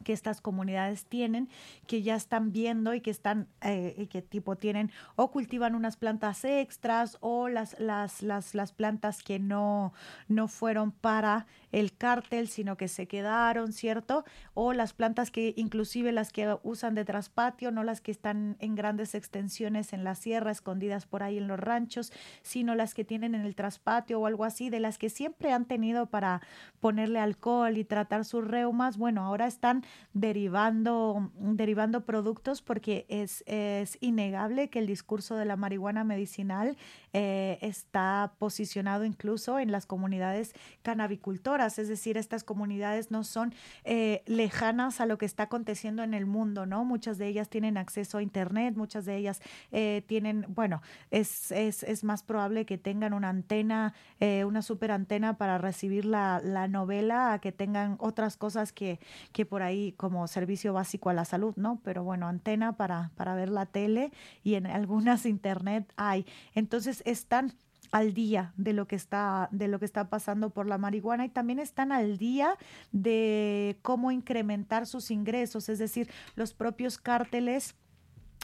[0.05, 1.49] que estas comunidades tienen,
[1.87, 6.45] que ya están viendo y que están, eh, que tipo tienen o cultivan unas plantas
[6.45, 9.93] extras o las, las, las, las plantas que no,
[10.29, 14.25] no fueron para el cártel, sino que se quedaron, ¿cierto?
[14.55, 18.75] O las plantas que inclusive las que usan de traspatio, no las que están en
[18.75, 23.35] grandes extensiones en la sierra, escondidas por ahí en los ranchos, sino las que tienen
[23.35, 26.41] en el traspatio o algo así, de las que siempre han tenido para
[26.81, 33.97] ponerle alcohol y tratar sus reumas, bueno, ahora están derivando, derivando productos porque es, es
[34.01, 36.77] innegable que el discurso de la marihuana medicinal
[37.13, 44.23] eh, está posicionado incluso en las comunidades canabicultoras, es decir, estas comunidades no son eh,
[44.27, 46.85] lejanas a lo que está aconteciendo en el mundo, ¿no?
[46.85, 49.41] Muchas de ellas tienen acceso a Internet, muchas de ellas
[49.73, 55.37] eh, tienen, bueno, es, es, es, más probable que tengan una antena, una super antena
[55.37, 58.99] para recibir la, la novela, que tengan otras cosas que,
[59.33, 61.81] que por ahí como servicio básico a la salud, ¿no?
[61.85, 64.13] Pero bueno, antena para, para ver la tele
[64.43, 66.27] y en algunas Internet hay.
[66.55, 67.55] Entonces, están
[67.93, 71.29] al día de lo que está de lo que está pasando por la marihuana y
[71.29, 72.57] también están al día
[72.93, 77.75] de cómo incrementar sus ingresos, es decir, los propios cárteles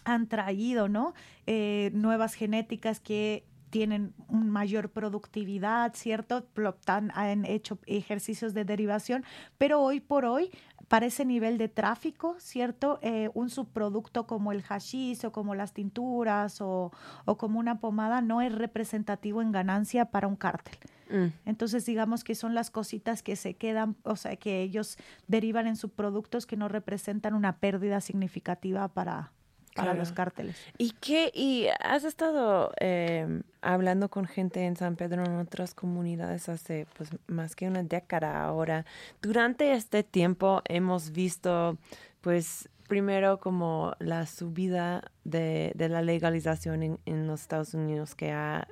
[0.04, 1.14] han traído, ¿no?
[1.46, 6.46] Eh, nuevas genéticas que tienen mayor productividad, ¿cierto?
[6.86, 9.24] Han hecho ejercicios de derivación,
[9.58, 10.50] pero hoy por hoy
[10.88, 12.98] para ese nivel de tráfico, ¿cierto?
[13.02, 16.92] Eh, un subproducto como el hashish o como las tinturas o,
[17.24, 20.78] o, como una pomada no es representativo en ganancia para un cártel.
[21.10, 21.26] Mm.
[21.44, 24.96] Entonces, digamos que son las cositas que se quedan, o sea, que ellos
[25.26, 29.32] derivan en subproductos que no representan una pérdida significativa para,
[29.76, 30.56] para los cárteles.
[30.78, 31.30] ¿Y qué?
[31.34, 37.10] ¿Y has estado eh, hablando con gente en San Pedro en otras comunidades hace pues
[37.26, 38.84] más que una década ahora?
[39.22, 41.78] Durante este tiempo hemos visto
[42.20, 48.32] pues primero como la subida de, de la legalización en, en los Estados Unidos que
[48.32, 48.66] ha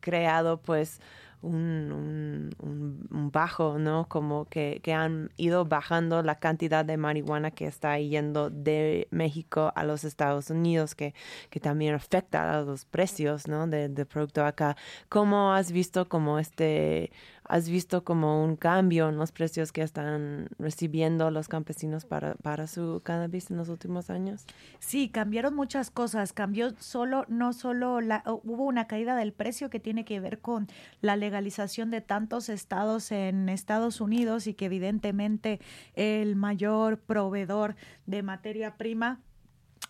[0.00, 1.00] creado pues
[1.42, 4.08] un, un, bajo, ¿no?
[4.08, 9.72] Como que, que, han ido bajando la cantidad de marihuana que está yendo de México
[9.74, 11.14] a los Estados Unidos, que,
[11.50, 13.66] que también afecta a los precios, ¿no?
[13.66, 14.76] De, de producto acá.
[15.08, 17.10] ¿Cómo has visto como este
[17.48, 22.66] ¿Has visto como un cambio en los precios que están recibiendo los campesinos para, para
[22.66, 24.44] su cannabis en los últimos años?
[24.80, 26.34] Sí, cambiaron muchas cosas.
[26.34, 30.68] Cambió solo, no solo la, hubo una caída del precio que tiene que ver con
[31.00, 35.58] la legalización de tantos estados en Estados Unidos y que evidentemente
[35.94, 39.20] el mayor proveedor de materia prima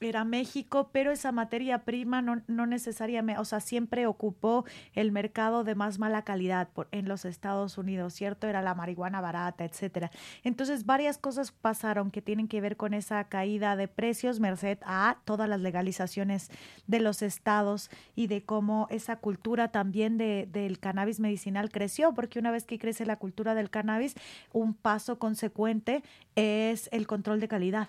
[0.01, 5.65] era México, pero esa materia prima no, no, necesariamente, o sea, siempre ocupó el mercado
[5.65, 8.47] de más mala calidad por, en los Estados Unidos, ¿cierto?
[8.47, 10.11] Era la marihuana barata, etcétera.
[10.45, 15.19] Entonces, varias cosas pasaron que tienen que ver con esa caída de precios, merced a
[15.25, 16.51] todas las legalizaciones
[16.87, 22.39] de los estados y de cómo esa cultura también de, del cannabis medicinal creció, porque
[22.39, 24.15] una vez que crece la cultura del cannabis,
[24.53, 26.03] un paso consecuente
[26.35, 27.89] es el control de calidad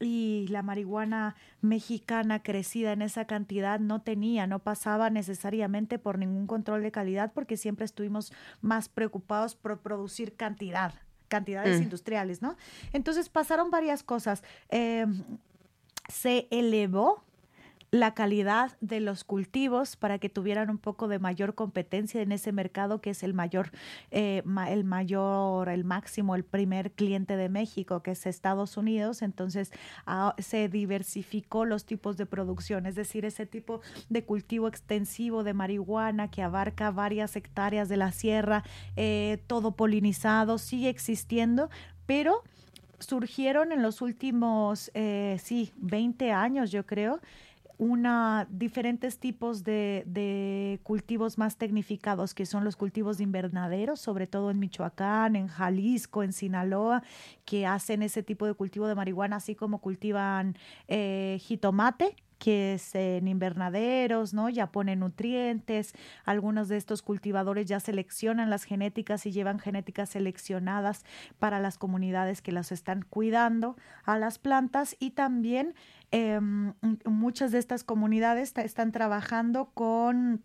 [0.00, 6.46] y la marihuana mexicana crecida en esa cantidad no tenía, no pasaba necesariamente por ningún
[6.46, 8.32] control de calidad porque siempre estuvimos
[8.62, 10.94] más preocupados por producir cantidad,
[11.28, 11.82] cantidades mm.
[11.82, 12.56] industriales, ¿no?
[12.92, 14.42] Entonces pasaron varias cosas.
[14.70, 15.06] Eh,
[16.08, 17.22] se elevó
[17.90, 22.52] la calidad de los cultivos para que tuvieran un poco de mayor competencia en ese
[22.52, 23.72] mercado que es el mayor,
[24.12, 29.22] eh, el mayor, el máximo, el primer cliente de México, que es Estados Unidos.
[29.22, 29.72] Entonces
[30.38, 36.30] se diversificó los tipos de producción, es decir, ese tipo de cultivo extensivo de marihuana
[36.30, 38.62] que abarca varias hectáreas de la sierra,
[38.96, 41.70] eh, todo polinizado, sigue existiendo,
[42.06, 42.42] pero
[43.00, 47.20] surgieron en los últimos, eh, sí, 20 años, yo creo,
[47.80, 54.26] una diferentes tipos de, de, cultivos más tecnificados, que son los cultivos de invernadero, sobre
[54.26, 57.02] todo en Michoacán, en Jalisco, en Sinaloa,
[57.46, 62.94] que hacen ese tipo de cultivo de marihuana, así como cultivan eh, jitomate que es
[62.94, 64.48] en invernaderos, ¿no?
[64.48, 65.92] Ya ponen nutrientes.
[66.24, 71.04] Algunos de estos cultivadores ya seleccionan las genéticas y llevan genéticas seleccionadas
[71.38, 75.74] para las comunidades que las están cuidando a las plantas y también
[76.12, 76.40] eh,
[77.04, 80.42] muchas de estas comunidades están trabajando con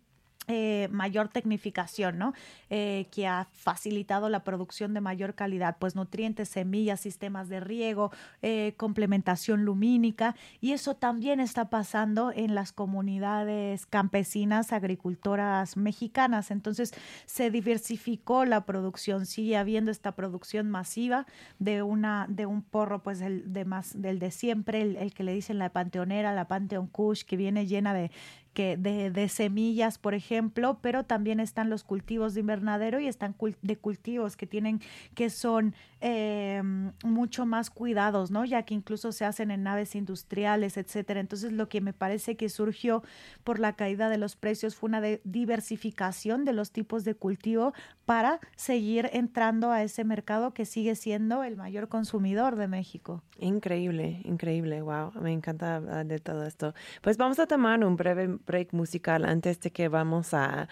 [0.48, 2.34] eh, mayor tecnificación, ¿no?
[2.70, 8.12] Eh, que ha facilitado la producción de mayor calidad, pues nutrientes, semillas, sistemas de riego,
[8.42, 16.52] eh, complementación lumínica, y eso también está pasando en las comunidades campesinas, agricultoras mexicanas.
[16.52, 16.94] Entonces
[17.26, 21.26] se diversificó la producción, sigue habiendo esta producción masiva
[21.60, 25.34] de una de un porro, pues el de más del de siempre, el, que le
[25.34, 28.12] dicen la panteonera, la Panteon Kush, que viene llena de
[28.56, 33.36] que de, de, semillas, por ejemplo, pero también están los cultivos de invernadero y están
[33.62, 34.82] de cultivos que tienen,
[35.14, 36.64] que son eh,
[37.04, 38.46] mucho más cuidados, ¿no?
[38.46, 41.20] Ya que incluso se hacen en naves industriales, etcétera.
[41.20, 43.04] Entonces, lo que me parece que surgió
[43.44, 47.74] por la caída de los precios fue una de diversificación de los tipos de cultivo
[48.06, 53.22] para seguir entrando a ese mercado que sigue siendo el mayor consumidor de México.
[53.40, 56.74] Increíble, increíble, wow, me encanta hablar de todo esto.
[57.02, 60.68] Pues vamos a tomar un breve break musical antes de que vamos a,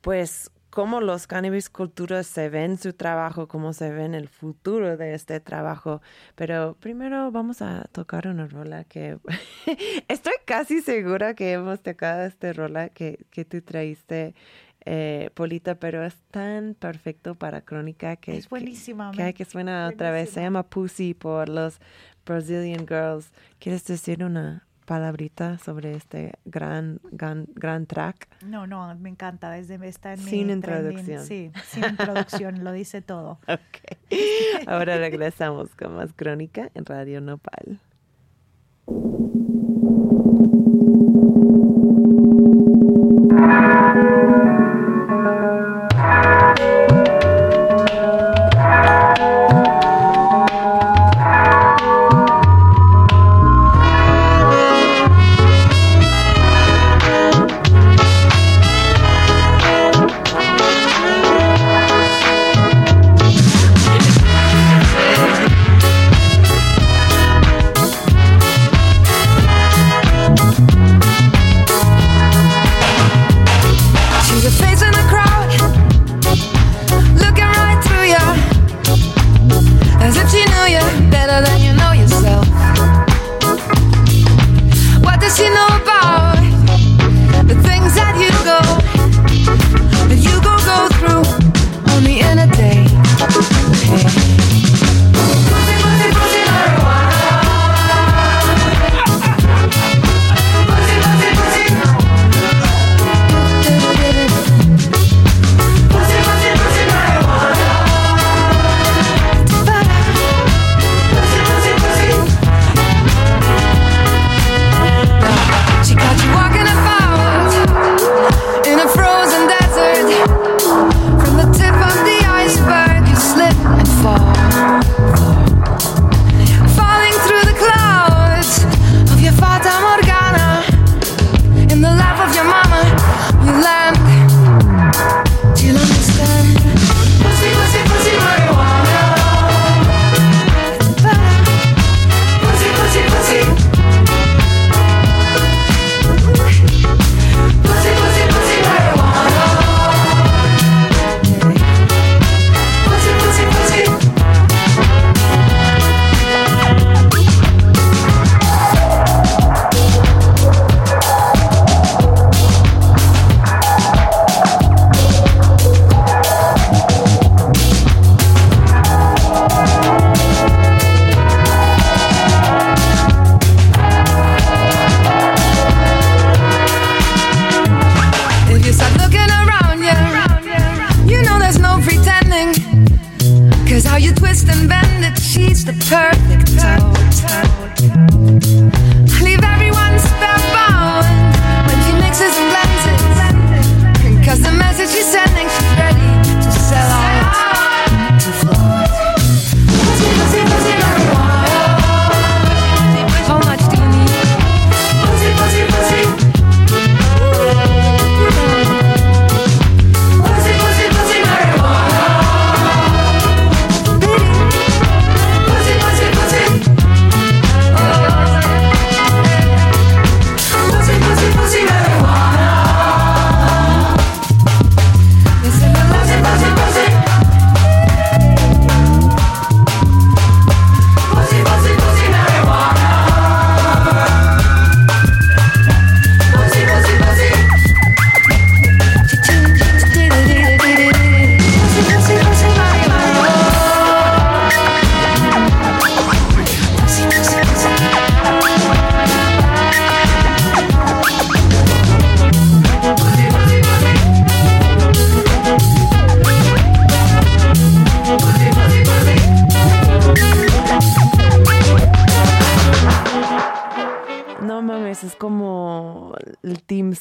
[0.00, 5.14] pues, cómo los cannabis culturas se ven su trabajo, cómo se ven el futuro de
[5.14, 6.02] este trabajo.
[6.34, 9.18] Pero primero vamos a tocar una rola que
[10.08, 14.34] estoy casi segura que hemos tocado esta rola que, que tú traíste.
[14.86, 19.12] Eh, Polita, pero es tan perfecto para crónica que es buenísima.
[19.12, 20.30] Que, que, que suena otra vez.
[20.30, 21.78] Se llama Pussy por los
[22.26, 23.32] Brazilian Girls.
[23.60, 28.28] ¿Quieres decir una palabrita sobre este gran, gran, gran track?
[28.44, 29.50] No, no, me encanta.
[29.50, 31.24] Desde está sin mi introducción.
[31.24, 33.38] Sí, sin introducción, lo dice todo.
[33.54, 34.66] Ok.
[34.66, 37.80] Ahora regresamos con más crónica en Radio Nopal.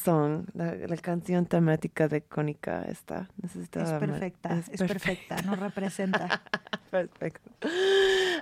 [0.04, 3.30] Song, la, canción temática de Cónica está.
[3.44, 6.42] Es perfecta, es, perfecta, nos representa.
[6.94, 7.50] Perfecto.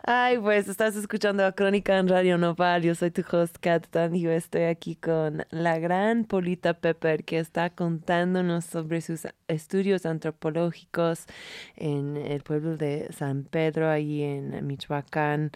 [0.04, 2.82] Ay, pues estás escuchando a Crónica en Radio Nopal.
[2.82, 7.40] Yo soy tu host, Kat y yo estoy aquí con la gran Polita Pepper, que
[7.40, 11.28] está contándonos sobre sus estudios antropológicos
[11.78, 15.52] en el pueblo de San Pedro, ahí en Michoacán.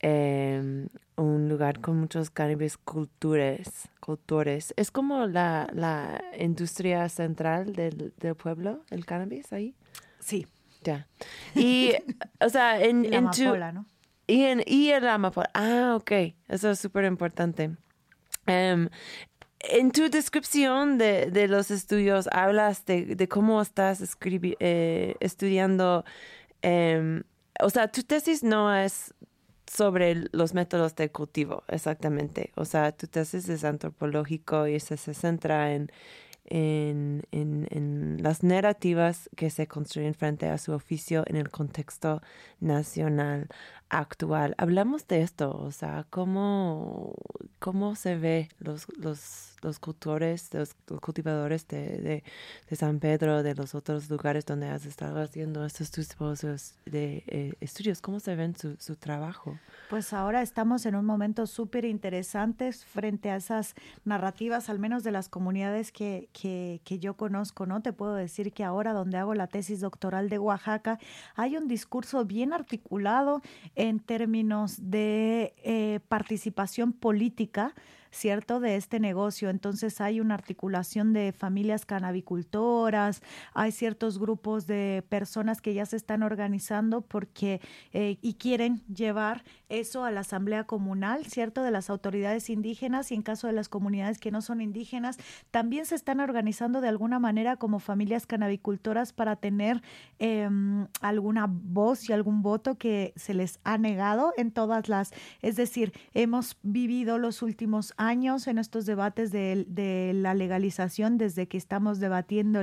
[0.00, 4.74] Em, un lugar con muchos cannabis cultures, cultores.
[4.76, 9.74] Es como la, la industria central del, del pueblo, el cannabis ahí.
[10.18, 10.46] Sí.
[10.82, 11.06] Ya.
[11.54, 11.92] Y,
[12.40, 13.08] o sea, en...
[13.10, 13.86] La amapola, ¿no?
[14.26, 15.50] Y, en, y el amapola.
[15.54, 16.12] Ah, ok.
[16.48, 17.70] Eso es súper importante.
[18.46, 18.88] Em,
[19.60, 26.04] en tu descripción de, de, los estudios hablas de, de cómo estás eh, estudiando,
[26.62, 27.22] eh,
[27.60, 29.14] o sea, tu tesis no es
[29.72, 32.52] sobre los métodos de cultivo, exactamente.
[32.56, 35.90] O sea, tu tesis es antropológico y se, se centra en,
[36.44, 42.20] en, en, en, las narrativas que se construyen frente a su oficio en el contexto
[42.60, 43.48] nacional
[43.88, 44.54] actual.
[44.58, 47.14] Hablamos de esto, o sea, cómo,
[47.58, 52.22] cómo se ve los, los, los cultores, los, cultivadores de,
[52.72, 55.90] San Pedro, de los otros lugares donde has estado haciendo estos
[56.84, 59.58] de eh, estudios, cómo se ven su, su trabajo.
[59.88, 65.12] Pues ahora estamos en un momento súper interesante frente a esas narrativas, al menos de
[65.12, 67.82] las comunidades que, que, que yo conozco, ¿no?
[67.82, 70.98] Te puedo decir que ahora donde hago la tesis doctoral de Oaxaca,
[71.36, 73.42] hay un discurso bien articulado
[73.74, 77.74] en términos de eh, participación política
[78.12, 79.48] ¿cierto?, de este negocio.
[79.50, 83.22] Entonces hay una articulación de familias canabicultoras,
[83.54, 87.60] hay ciertos grupos de personas que ya se están organizando porque
[87.92, 93.14] eh, y quieren llevar eso a la asamblea comunal, ¿cierto?, de las autoridades indígenas y
[93.14, 95.18] en caso de las comunidades que no son indígenas,
[95.50, 99.82] también se están organizando de alguna manera como familias canabicultoras para tener
[100.18, 105.56] em, alguna voz y algún voto que se les ha negado en todas las, es
[105.56, 112.00] decir, hemos vivido los últimos años en estos debates de, la legalización, desde que estamos
[112.00, 112.60] debatiendo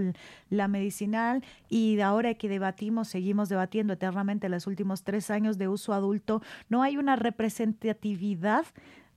[0.49, 5.93] la medicinal y ahora que debatimos, seguimos debatiendo eternamente los últimos tres años de uso
[5.93, 8.65] adulto, no hay una representatividad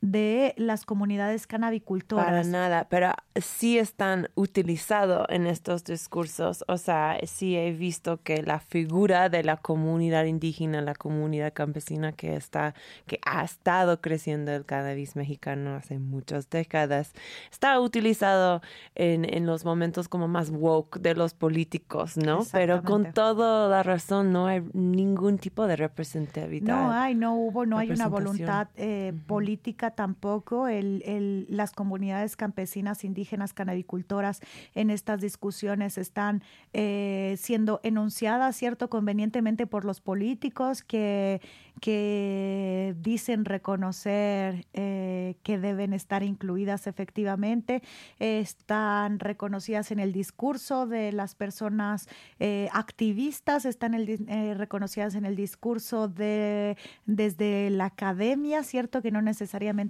[0.02, 2.26] de las comunidades canabicultoras.
[2.26, 6.64] Para nada, pero sí están utilizados en estos discursos.
[6.66, 12.10] O sea, sí he visto que la figura de la comunidad indígena, la comunidad campesina
[12.10, 12.74] que está,
[13.06, 17.12] que ha estado creciendo el cannabis mexicano hace muchas décadas,
[17.52, 18.60] está utilizado
[18.96, 22.44] en, en los momentos como más woke de los políticos, ¿no?
[22.50, 26.74] Pero con toda la razón no hay ningún tipo de representatividad.
[26.74, 33.52] No hay, no hubo, no hay una voluntad eh, política tampoco las comunidades campesinas, indígenas,
[33.52, 34.40] canabicultoras
[34.74, 41.40] en estas discusiones están eh, siendo enunciadas, ¿cierto?, convenientemente por los políticos que,
[41.80, 47.82] que dicen reconocer eh, que deben estar incluidas efectivamente,
[48.18, 53.92] están reconocidas en el discurso de las personas eh, activistas, están
[54.56, 56.76] reconocidas en el discurso de
[57.06, 59.81] desde la academia, ¿cierto?, que no necesariamente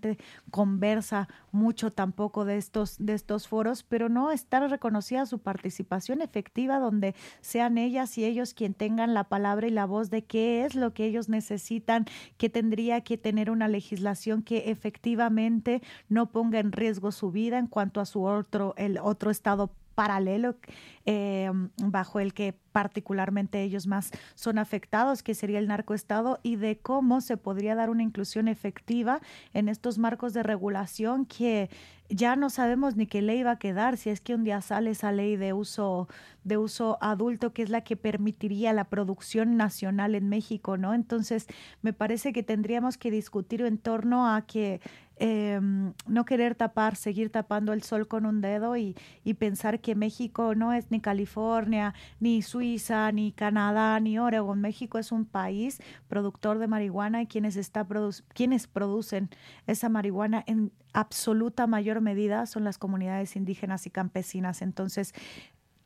[0.50, 6.78] conversa mucho tampoco de estos, de estos foros, pero no estar reconocida su participación efectiva
[6.78, 10.74] donde sean ellas y ellos quien tengan la palabra y la voz de qué es
[10.74, 16.72] lo que ellos necesitan, que tendría que tener una legislación que efectivamente no ponga en
[16.72, 20.56] riesgo su vida en cuanto a su otro, el otro estado paralelo
[21.04, 26.78] eh, bajo el que particularmente ellos más son afectados, que sería el narcoestado, y de
[26.78, 29.20] cómo se podría dar una inclusión efectiva
[29.52, 31.70] en estos marcos de regulación que
[32.08, 34.90] ya no sabemos ni qué ley va a quedar, si es que un día sale
[34.90, 36.08] esa ley de uso,
[36.44, 40.94] de uso adulto, que es la que permitiría la producción nacional en México, ¿no?
[40.94, 41.46] Entonces,
[41.82, 44.80] me parece que tendríamos que discutir en torno a que
[45.16, 49.94] em, no querer tapar, seguir tapando el sol con un dedo y, y pensar que
[49.94, 54.60] México no es ni California, ni Suiza, ni Canadá, ni Oregon.
[54.60, 57.86] México es un país productor de marihuana y quienes, está
[58.34, 59.30] quienes producen
[59.66, 64.62] esa marihuana en absoluta mayor medida son las comunidades indígenas y campesinas.
[64.62, 65.14] Entonces,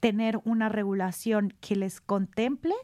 [0.06, 2.76] tener una regulación que les contemple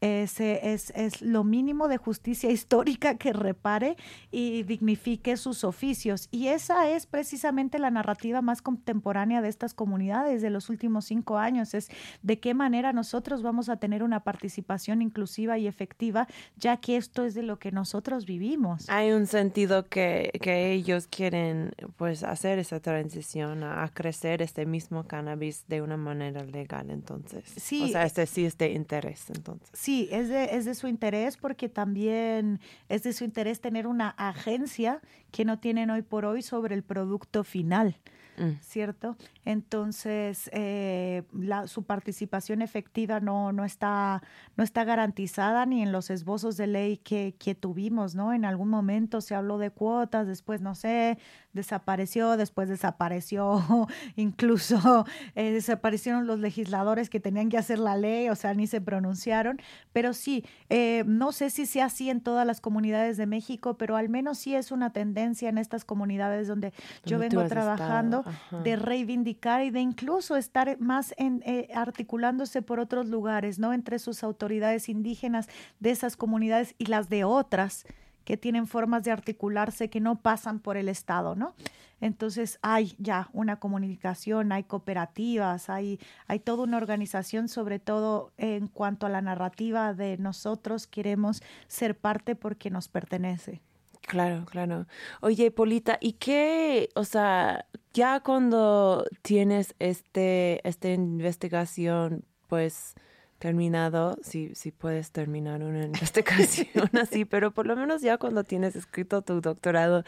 [0.00, 3.96] es, es, es, lo mínimo de justicia histórica que repare
[4.30, 6.28] y dignifique sus oficios.
[6.30, 11.38] Y esa es precisamente la narrativa más contemporánea de estas comunidades de los últimos cinco
[11.38, 11.88] años, es
[12.22, 17.24] de qué manera nosotros vamos a tener una participación inclusiva y efectiva, ya que esto
[17.24, 18.88] es de lo que nosotros vivimos.
[18.88, 25.04] Hay un sentido que, que ellos quieren pues hacer esa transición a, crecer este mismo
[25.04, 27.44] cannabis de una manera legal entonces.
[27.56, 27.84] Sí.
[27.84, 29.70] O sea, este sí es de interés entonces.
[29.72, 34.10] Sí, es de, es de su interés porque también es de su interés tener una
[34.10, 37.96] agencia que no tienen hoy por hoy sobre el producto final.
[38.38, 38.60] Mm.
[38.60, 39.16] ¿cierto?
[39.44, 44.22] Entonces, eh, la, su participación efectiva no, no, está,
[44.56, 48.32] no está garantizada ni en los esbozos de ley que, que tuvimos, ¿no?
[48.32, 51.18] En algún momento se habló de cuotas, después, no sé,
[51.52, 53.60] desapareció, después desapareció,
[54.16, 58.80] incluso eh, desaparecieron los legisladores que tenían que hacer la ley, o sea, ni se
[58.80, 59.60] pronunciaron,
[59.92, 63.96] pero sí, eh, no sé si sea así en todas las comunidades de México, pero
[63.96, 66.72] al menos sí es una tendencia en estas comunidades donde
[67.04, 68.24] yo vengo trabajando
[68.64, 73.72] de reivindicar y de incluso estar más en, eh, articulándose por otros lugares, ¿no?
[73.72, 75.48] Entre sus autoridades indígenas
[75.80, 77.86] de esas comunidades y las de otras
[78.24, 81.54] que tienen formas de articularse que no pasan por el Estado, ¿no?
[82.00, 88.68] Entonces hay ya una comunicación, hay cooperativas, hay, hay toda una organización, sobre todo en
[88.68, 93.62] cuanto a la narrativa de nosotros queremos ser parte porque nos pertenece.
[94.08, 94.86] Claro, claro.
[95.20, 102.94] Oye, Polita, ¿y qué, o sea, ya cuando tienes este, esta investigación, pues
[103.38, 108.76] terminado, si, si puedes terminar una investigación así, pero por lo menos ya cuando tienes
[108.76, 110.04] escrito tu doctorado,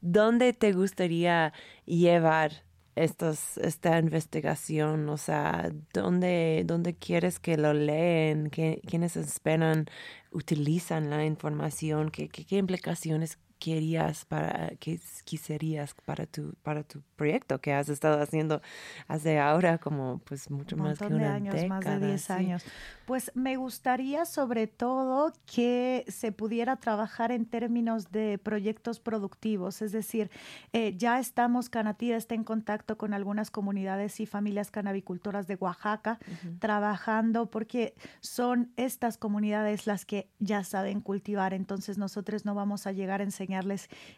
[0.00, 1.52] ¿dónde te gustaría
[1.86, 2.64] llevar
[2.96, 5.08] estos, esta investigación?
[5.08, 8.50] O sea, ¿dónde, dónde quieres que lo leen?
[8.50, 9.86] ¿Qué, ¿Quiénes esperan,
[10.32, 12.10] utilizan la información?
[12.10, 17.88] ¿Qué, qué, qué implicaciones querías para qué quisieras para tu para tu proyecto que has
[17.88, 18.60] estado haciendo
[19.08, 22.64] hace ahora como pues mucho más que una años, década, más de 10 años.
[23.06, 29.92] Pues me gustaría sobre todo que se pudiera trabajar en términos de proyectos productivos, es
[29.92, 30.30] decir,
[30.74, 36.18] eh, ya estamos, Canatía está en contacto con algunas comunidades y familias canabicultoras de Oaxaca,
[36.58, 42.92] trabajando porque son estas comunidades las que ya saben cultivar, entonces nosotros no vamos a
[42.92, 43.24] llegar a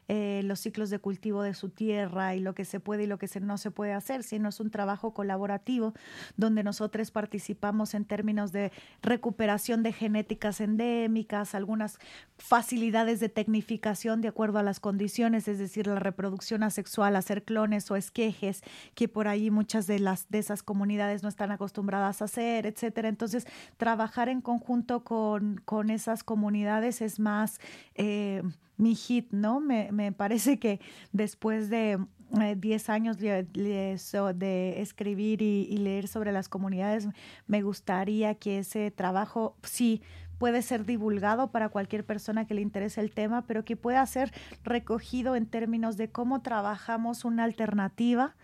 [0.08, 3.18] eh, los ciclos de cultivo de su tierra y lo que se puede y lo
[3.18, 5.94] que se, no se puede hacer, sino es un trabajo colaborativo
[6.36, 8.72] donde nosotros participamos en términos de
[9.02, 11.98] recuperación de genéticas endémicas, algunas
[12.38, 17.90] facilidades de tecnificación de acuerdo a las condiciones, es decir, la reproducción asexual, hacer clones
[17.90, 18.62] o esquejes,
[18.94, 23.08] que por ahí muchas de las de esas comunidades no están acostumbradas a hacer, etcétera.
[23.08, 27.60] Entonces, trabajar en conjunto con, con esas comunidades es más
[27.94, 28.42] eh,
[28.76, 29.60] mi hit, ¿no?
[29.60, 30.80] Me, me parece que
[31.12, 31.98] después de
[32.30, 37.08] 10 eh, años de, escribir y, leer sobre las comunidades,
[37.46, 40.02] me gustaría que ese trabajo sí
[40.38, 44.32] puede ser divulgado para cualquier persona que le interese el tema, pero que pueda ser
[44.64, 48.34] recogido en términos de cómo trabajamos una alternativa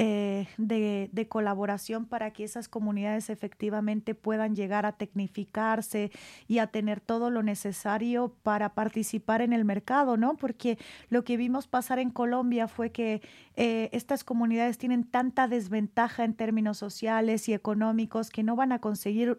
[0.00, 6.12] eh, de, de, colaboración para que esas comunidades efectivamente puedan llegar a tecnificarse
[6.46, 10.36] y a tener todo lo necesario para participar en el mercado, ¿no?
[10.36, 10.78] Porque
[11.10, 13.22] lo que vimos pasar en Colombia fue que
[13.56, 18.80] eh, estas comunidades tienen tanta desventaja en términos sociales y económicos que no van a
[18.80, 19.36] conseguir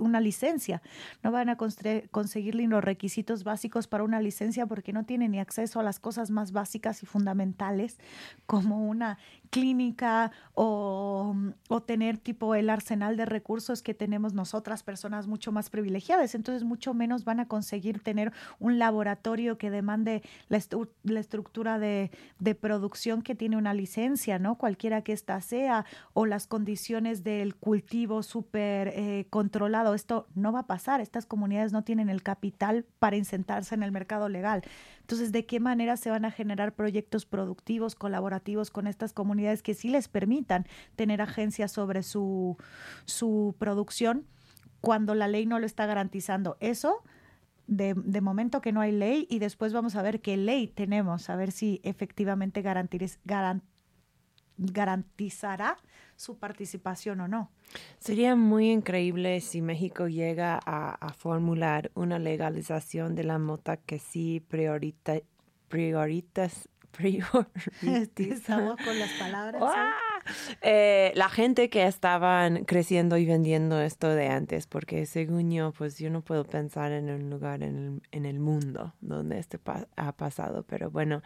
[0.00, 0.80] una licencia,
[1.22, 5.80] no van a conseguir los requisitos básicos para una licencia porque no tienen ni acceso
[5.80, 7.98] a las cosas más básicas y fundamentales
[8.46, 9.18] como una
[9.50, 11.34] clínica o,
[11.68, 16.34] o, tener tipo el arsenal de recursos que tenemos nosotras, personas mucho más privilegiadas.
[16.34, 20.60] Entonces, mucho menos van a conseguir tener un laboratorio que demande la,
[21.04, 24.56] la estructura de, de, producción que tiene una licencia, ¿no?
[24.56, 29.94] Cualquiera que ésta sea, o las condiciones del cultivo súper eh, controlado.
[29.94, 31.00] Esto no va a pasar.
[31.00, 34.62] Estas comunidades no tienen el capital para insentarse en el mercado legal.
[35.08, 39.72] Entonces, ¿de qué manera se van a generar proyectos productivos, colaborativos con estas comunidades que
[39.72, 42.58] sí les permitan tener agencia sobre su,
[43.06, 44.26] su producción
[44.82, 46.58] cuando la ley no lo está garantizando?
[46.60, 47.02] Eso.
[47.66, 51.30] De, de, momento que no hay ley y después vamos a ver qué ley tenemos,
[51.30, 53.18] a ver si efectivamente garantiz,
[54.58, 55.76] garantizará
[56.16, 57.50] su participación o no.
[57.98, 64.40] Sería muy increíble si México llega a, formular una legalización de la mota que sí
[64.40, 65.20] priorita,
[65.68, 66.68] prioritas,
[68.16, 69.62] Estamos con las palabras.
[69.62, 70.07] eh,
[70.62, 76.10] la gente que estaban creciendo y vendiendo esto de antes, porque según yo, pues yo
[76.10, 79.58] no puedo pensar en un lugar en el, en el mundo donde esto
[79.96, 81.22] ha pasado, pero bueno,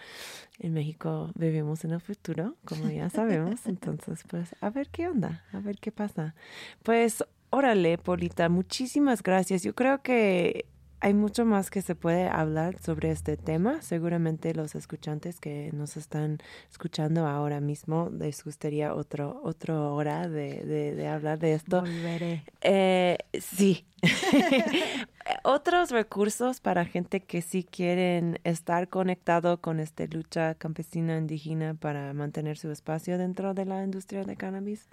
[0.58, 5.44] en México vivimos en el futuro, como ya sabemos, entonces pues a ver qué onda,
[5.52, 6.34] a ver qué pasa.
[6.82, 9.62] Pues órale, Polita, muchísimas gracias.
[9.62, 10.66] Yo creo que
[11.02, 13.82] hay mucho más que se puede hablar sobre este tema.
[13.82, 16.38] Seguramente los escuchantes que nos están
[16.70, 21.80] escuchando ahora mismo les gustaría otro, otra hora de, de, hablar de esto.
[21.80, 22.44] Volveré.
[22.60, 23.84] Eh, sí.
[25.44, 32.12] Otros recursos para gente que sí quieren estar conectado con esta lucha campesina indígena para
[32.12, 34.88] mantener su espacio dentro de la industria de cannabis.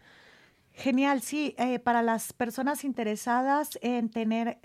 [0.79, 4.59] Genial, sí, eh, para las personas interesadas en tener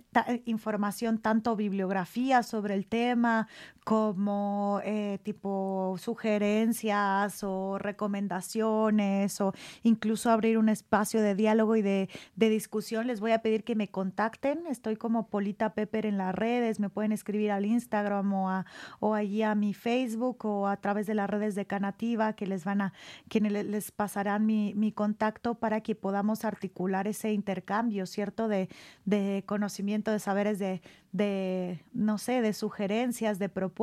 [0.45, 3.49] información, tanto bibliografía sobre el tema
[3.85, 12.09] como eh, tipo sugerencias o recomendaciones o incluso abrir un espacio de diálogo y de,
[12.35, 14.66] discusión, les voy a pedir que me contacten.
[14.68, 18.66] Estoy como Polita Pepper en las redes, me pueden escribir al Instagram o, a,
[19.01, 22.64] o allí a mi Facebook o a través de las redes de Canativa que les
[22.64, 22.93] van a,
[23.28, 28.49] que les pasarán mi, mi contacto para que podamos articular ese intercambio, ¿cierto?
[28.49, 28.68] De,
[29.05, 30.80] de conocimiento, de saberes, de,
[31.12, 33.74] de, no sé, de sugerencias, de propuestas,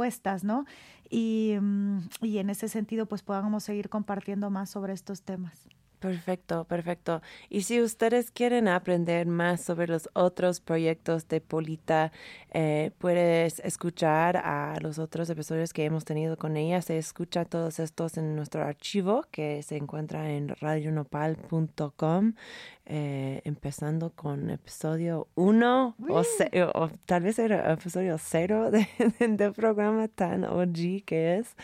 [0.44, 0.66] ¿no?
[1.10, 5.68] Y, mm, y en ese sentido, pues podamos seguir compartiendo más sobre estos temas.
[6.02, 7.22] Perfecto, perfecto.
[7.48, 12.12] Y si ustedes quieren aprender más sobre los otros proyectos de Polita,
[12.52, 16.82] eh, puedes escuchar a los otros episodios que hemos tenido con ella.
[16.82, 22.34] Se escucha todos estos en nuestro archivo que se encuentra en radionopal.com,
[22.94, 25.96] eh, empezando con episodio 1
[26.74, 28.70] o, tal vez era episodio 0
[29.20, 31.56] del programa tan OG que es.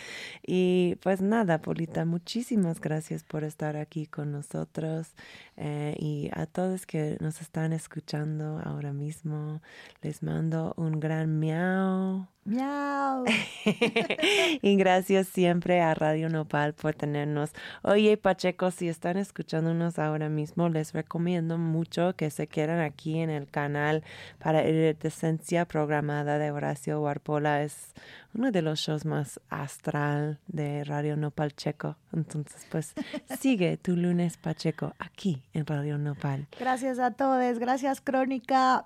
[0.41, 5.15] Y pues nada, Polita, muchísimas gracias por estar aquí con nosotros
[5.57, 9.61] eh, y a todos que nos están escuchando ahora mismo,
[10.01, 12.29] les mando un gran miau.
[12.45, 13.25] Miau.
[14.61, 17.51] y gracias siempre a Radio Nopal por tenernos.
[17.81, 23.29] Oye, Pacheco, si están escuchándonos ahora mismo, les recomiendo mucho que se quieran aquí en
[23.29, 24.03] el canal
[24.39, 27.63] para Iridescencia programada de Horacio Warpola.
[27.63, 27.93] Es
[28.33, 31.95] uno de los shows más astral de Radio Nopal Checo.
[32.13, 32.93] Entonces, pues
[33.39, 36.47] sigue tu lunes Pacheco aquí en Radio Nopal.
[36.59, 37.59] Gracias a todos.
[37.59, 38.85] Gracias, Crónica.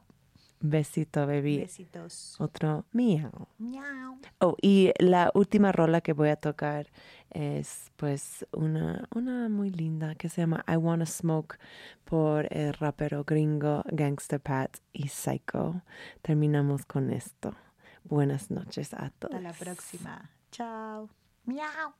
[0.61, 1.59] Besito, baby.
[1.59, 2.39] Besitos.
[2.39, 3.47] Otro miau.
[3.57, 4.19] Miau.
[4.39, 6.87] Oh, y la última rola que voy a tocar
[7.31, 11.57] es pues una, una muy linda que se llama I Wanna Smoke
[12.05, 15.81] por el rapero gringo Gangster Pat y Psycho.
[16.21, 17.55] Terminamos con esto.
[18.03, 19.33] Buenas noches a todos.
[19.33, 20.29] Hasta la próxima.
[20.51, 21.09] Chao.
[21.45, 21.93] Miau.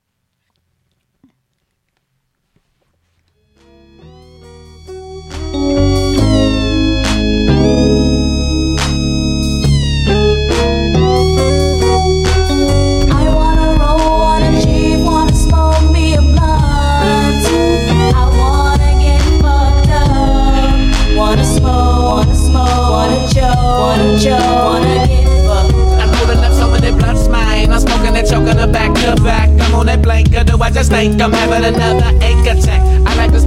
[23.91, 27.31] wanna choke, wanna get fucked.
[27.71, 29.49] i'm smoking and choke on the back to back.
[29.61, 30.47] I'm on that blanket.
[30.47, 32.80] do I just think I'm having another ache attack?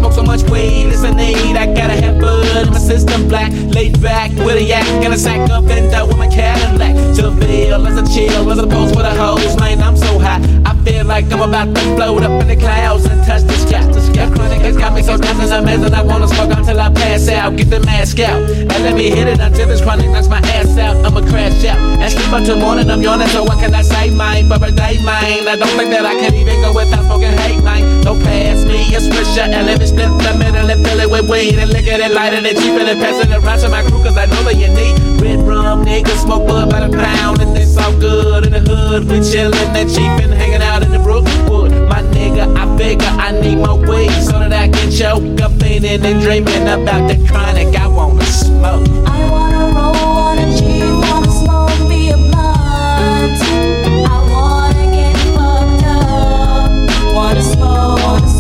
[0.04, 1.56] Smoke so much weed, it's a need.
[1.56, 3.50] I gotta have in my system black.
[3.74, 6.94] Laid back with a yak and a sack and down with my Cadillac.
[7.16, 9.82] To feel as a chill as opposed with a hose, man.
[9.82, 10.42] I'm so high.
[10.66, 13.80] I feel like I'm about to float up in the clouds and touch the sky.
[13.86, 15.94] The sky chronic has got me so down as amazing.
[15.94, 17.56] I wanna smoke until I pass out.
[17.56, 20.76] Get the mask out and let me hit it until this chronic knocks my ass
[20.76, 20.96] out.
[21.04, 22.90] I'ma crash out and sleep until morning.
[22.90, 24.48] I'm yawning, so what can I say, mine?
[24.48, 25.48] For a day, mine.
[25.48, 28.04] I don't think that I can even go without smoking hate mine.
[28.04, 31.30] Don't pass me a swisher and let me split the middle and fill it with
[31.30, 34.16] weed and it and light and cheap and pass it around to my crew cause
[34.16, 37.76] I know that you need red rum, niggas smoke bud by the pound and it's
[37.76, 39.04] all good in the hood.
[39.04, 41.70] We chillin' and cheap and hanging out in the Brookwood.
[41.88, 46.04] My nigga, I figure I need more weed so that I can choke up thinking
[46.04, 48.88] and dreaming about the chronic I wanna smoke.
[49.06, 53.83] I wanna roll, wanna G, wanna smoke me a blunt.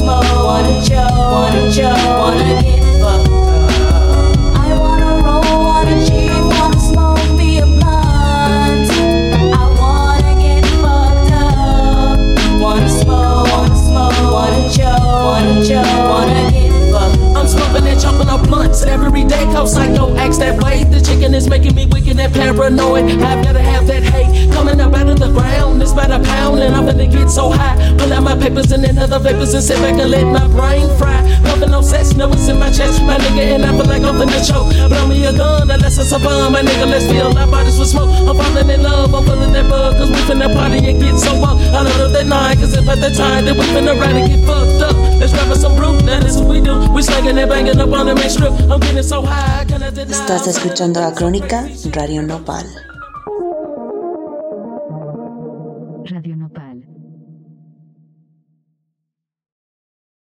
[0.06, 2.83] Wanna choke, wanna choke, wanna get
[19.14, 20.82] every day, cause psycho acts that way.
[20.82, 23.04] The chicken is making me wicked and paranoid.
[23.22, 25.80] I've gotta have that hate coming up out of the ground.
[25.82, 27.76] It's about a pound, and I'm gonna get so high.
[27.98, 30.90] Pull out my papers and then other papers and sit back and let my brain
[30.98, 31.22] fry.
[31.44, 34.18] Nothing, no sex, no it's in my chest, my nigga, and I feel like I'm
[34.18, 34.74] finna choke.
[34.90, 37.88] Blow me a gun, unless it's a bum, my nigga, let's fill our bodies with
[37.88, 38.10] smoke.
[38.10, 41.30] I'm falling in love, I'm feeling that bug, cause we finna party and get so
[41.44, 41.58] up.
[41.70, 44.42] I up that nine, cause if at the time that we finna ride and get
[44.44, 44.93] fucked up.
[50.10, 52.66] Estás escuchando la crónica Radio Nopal.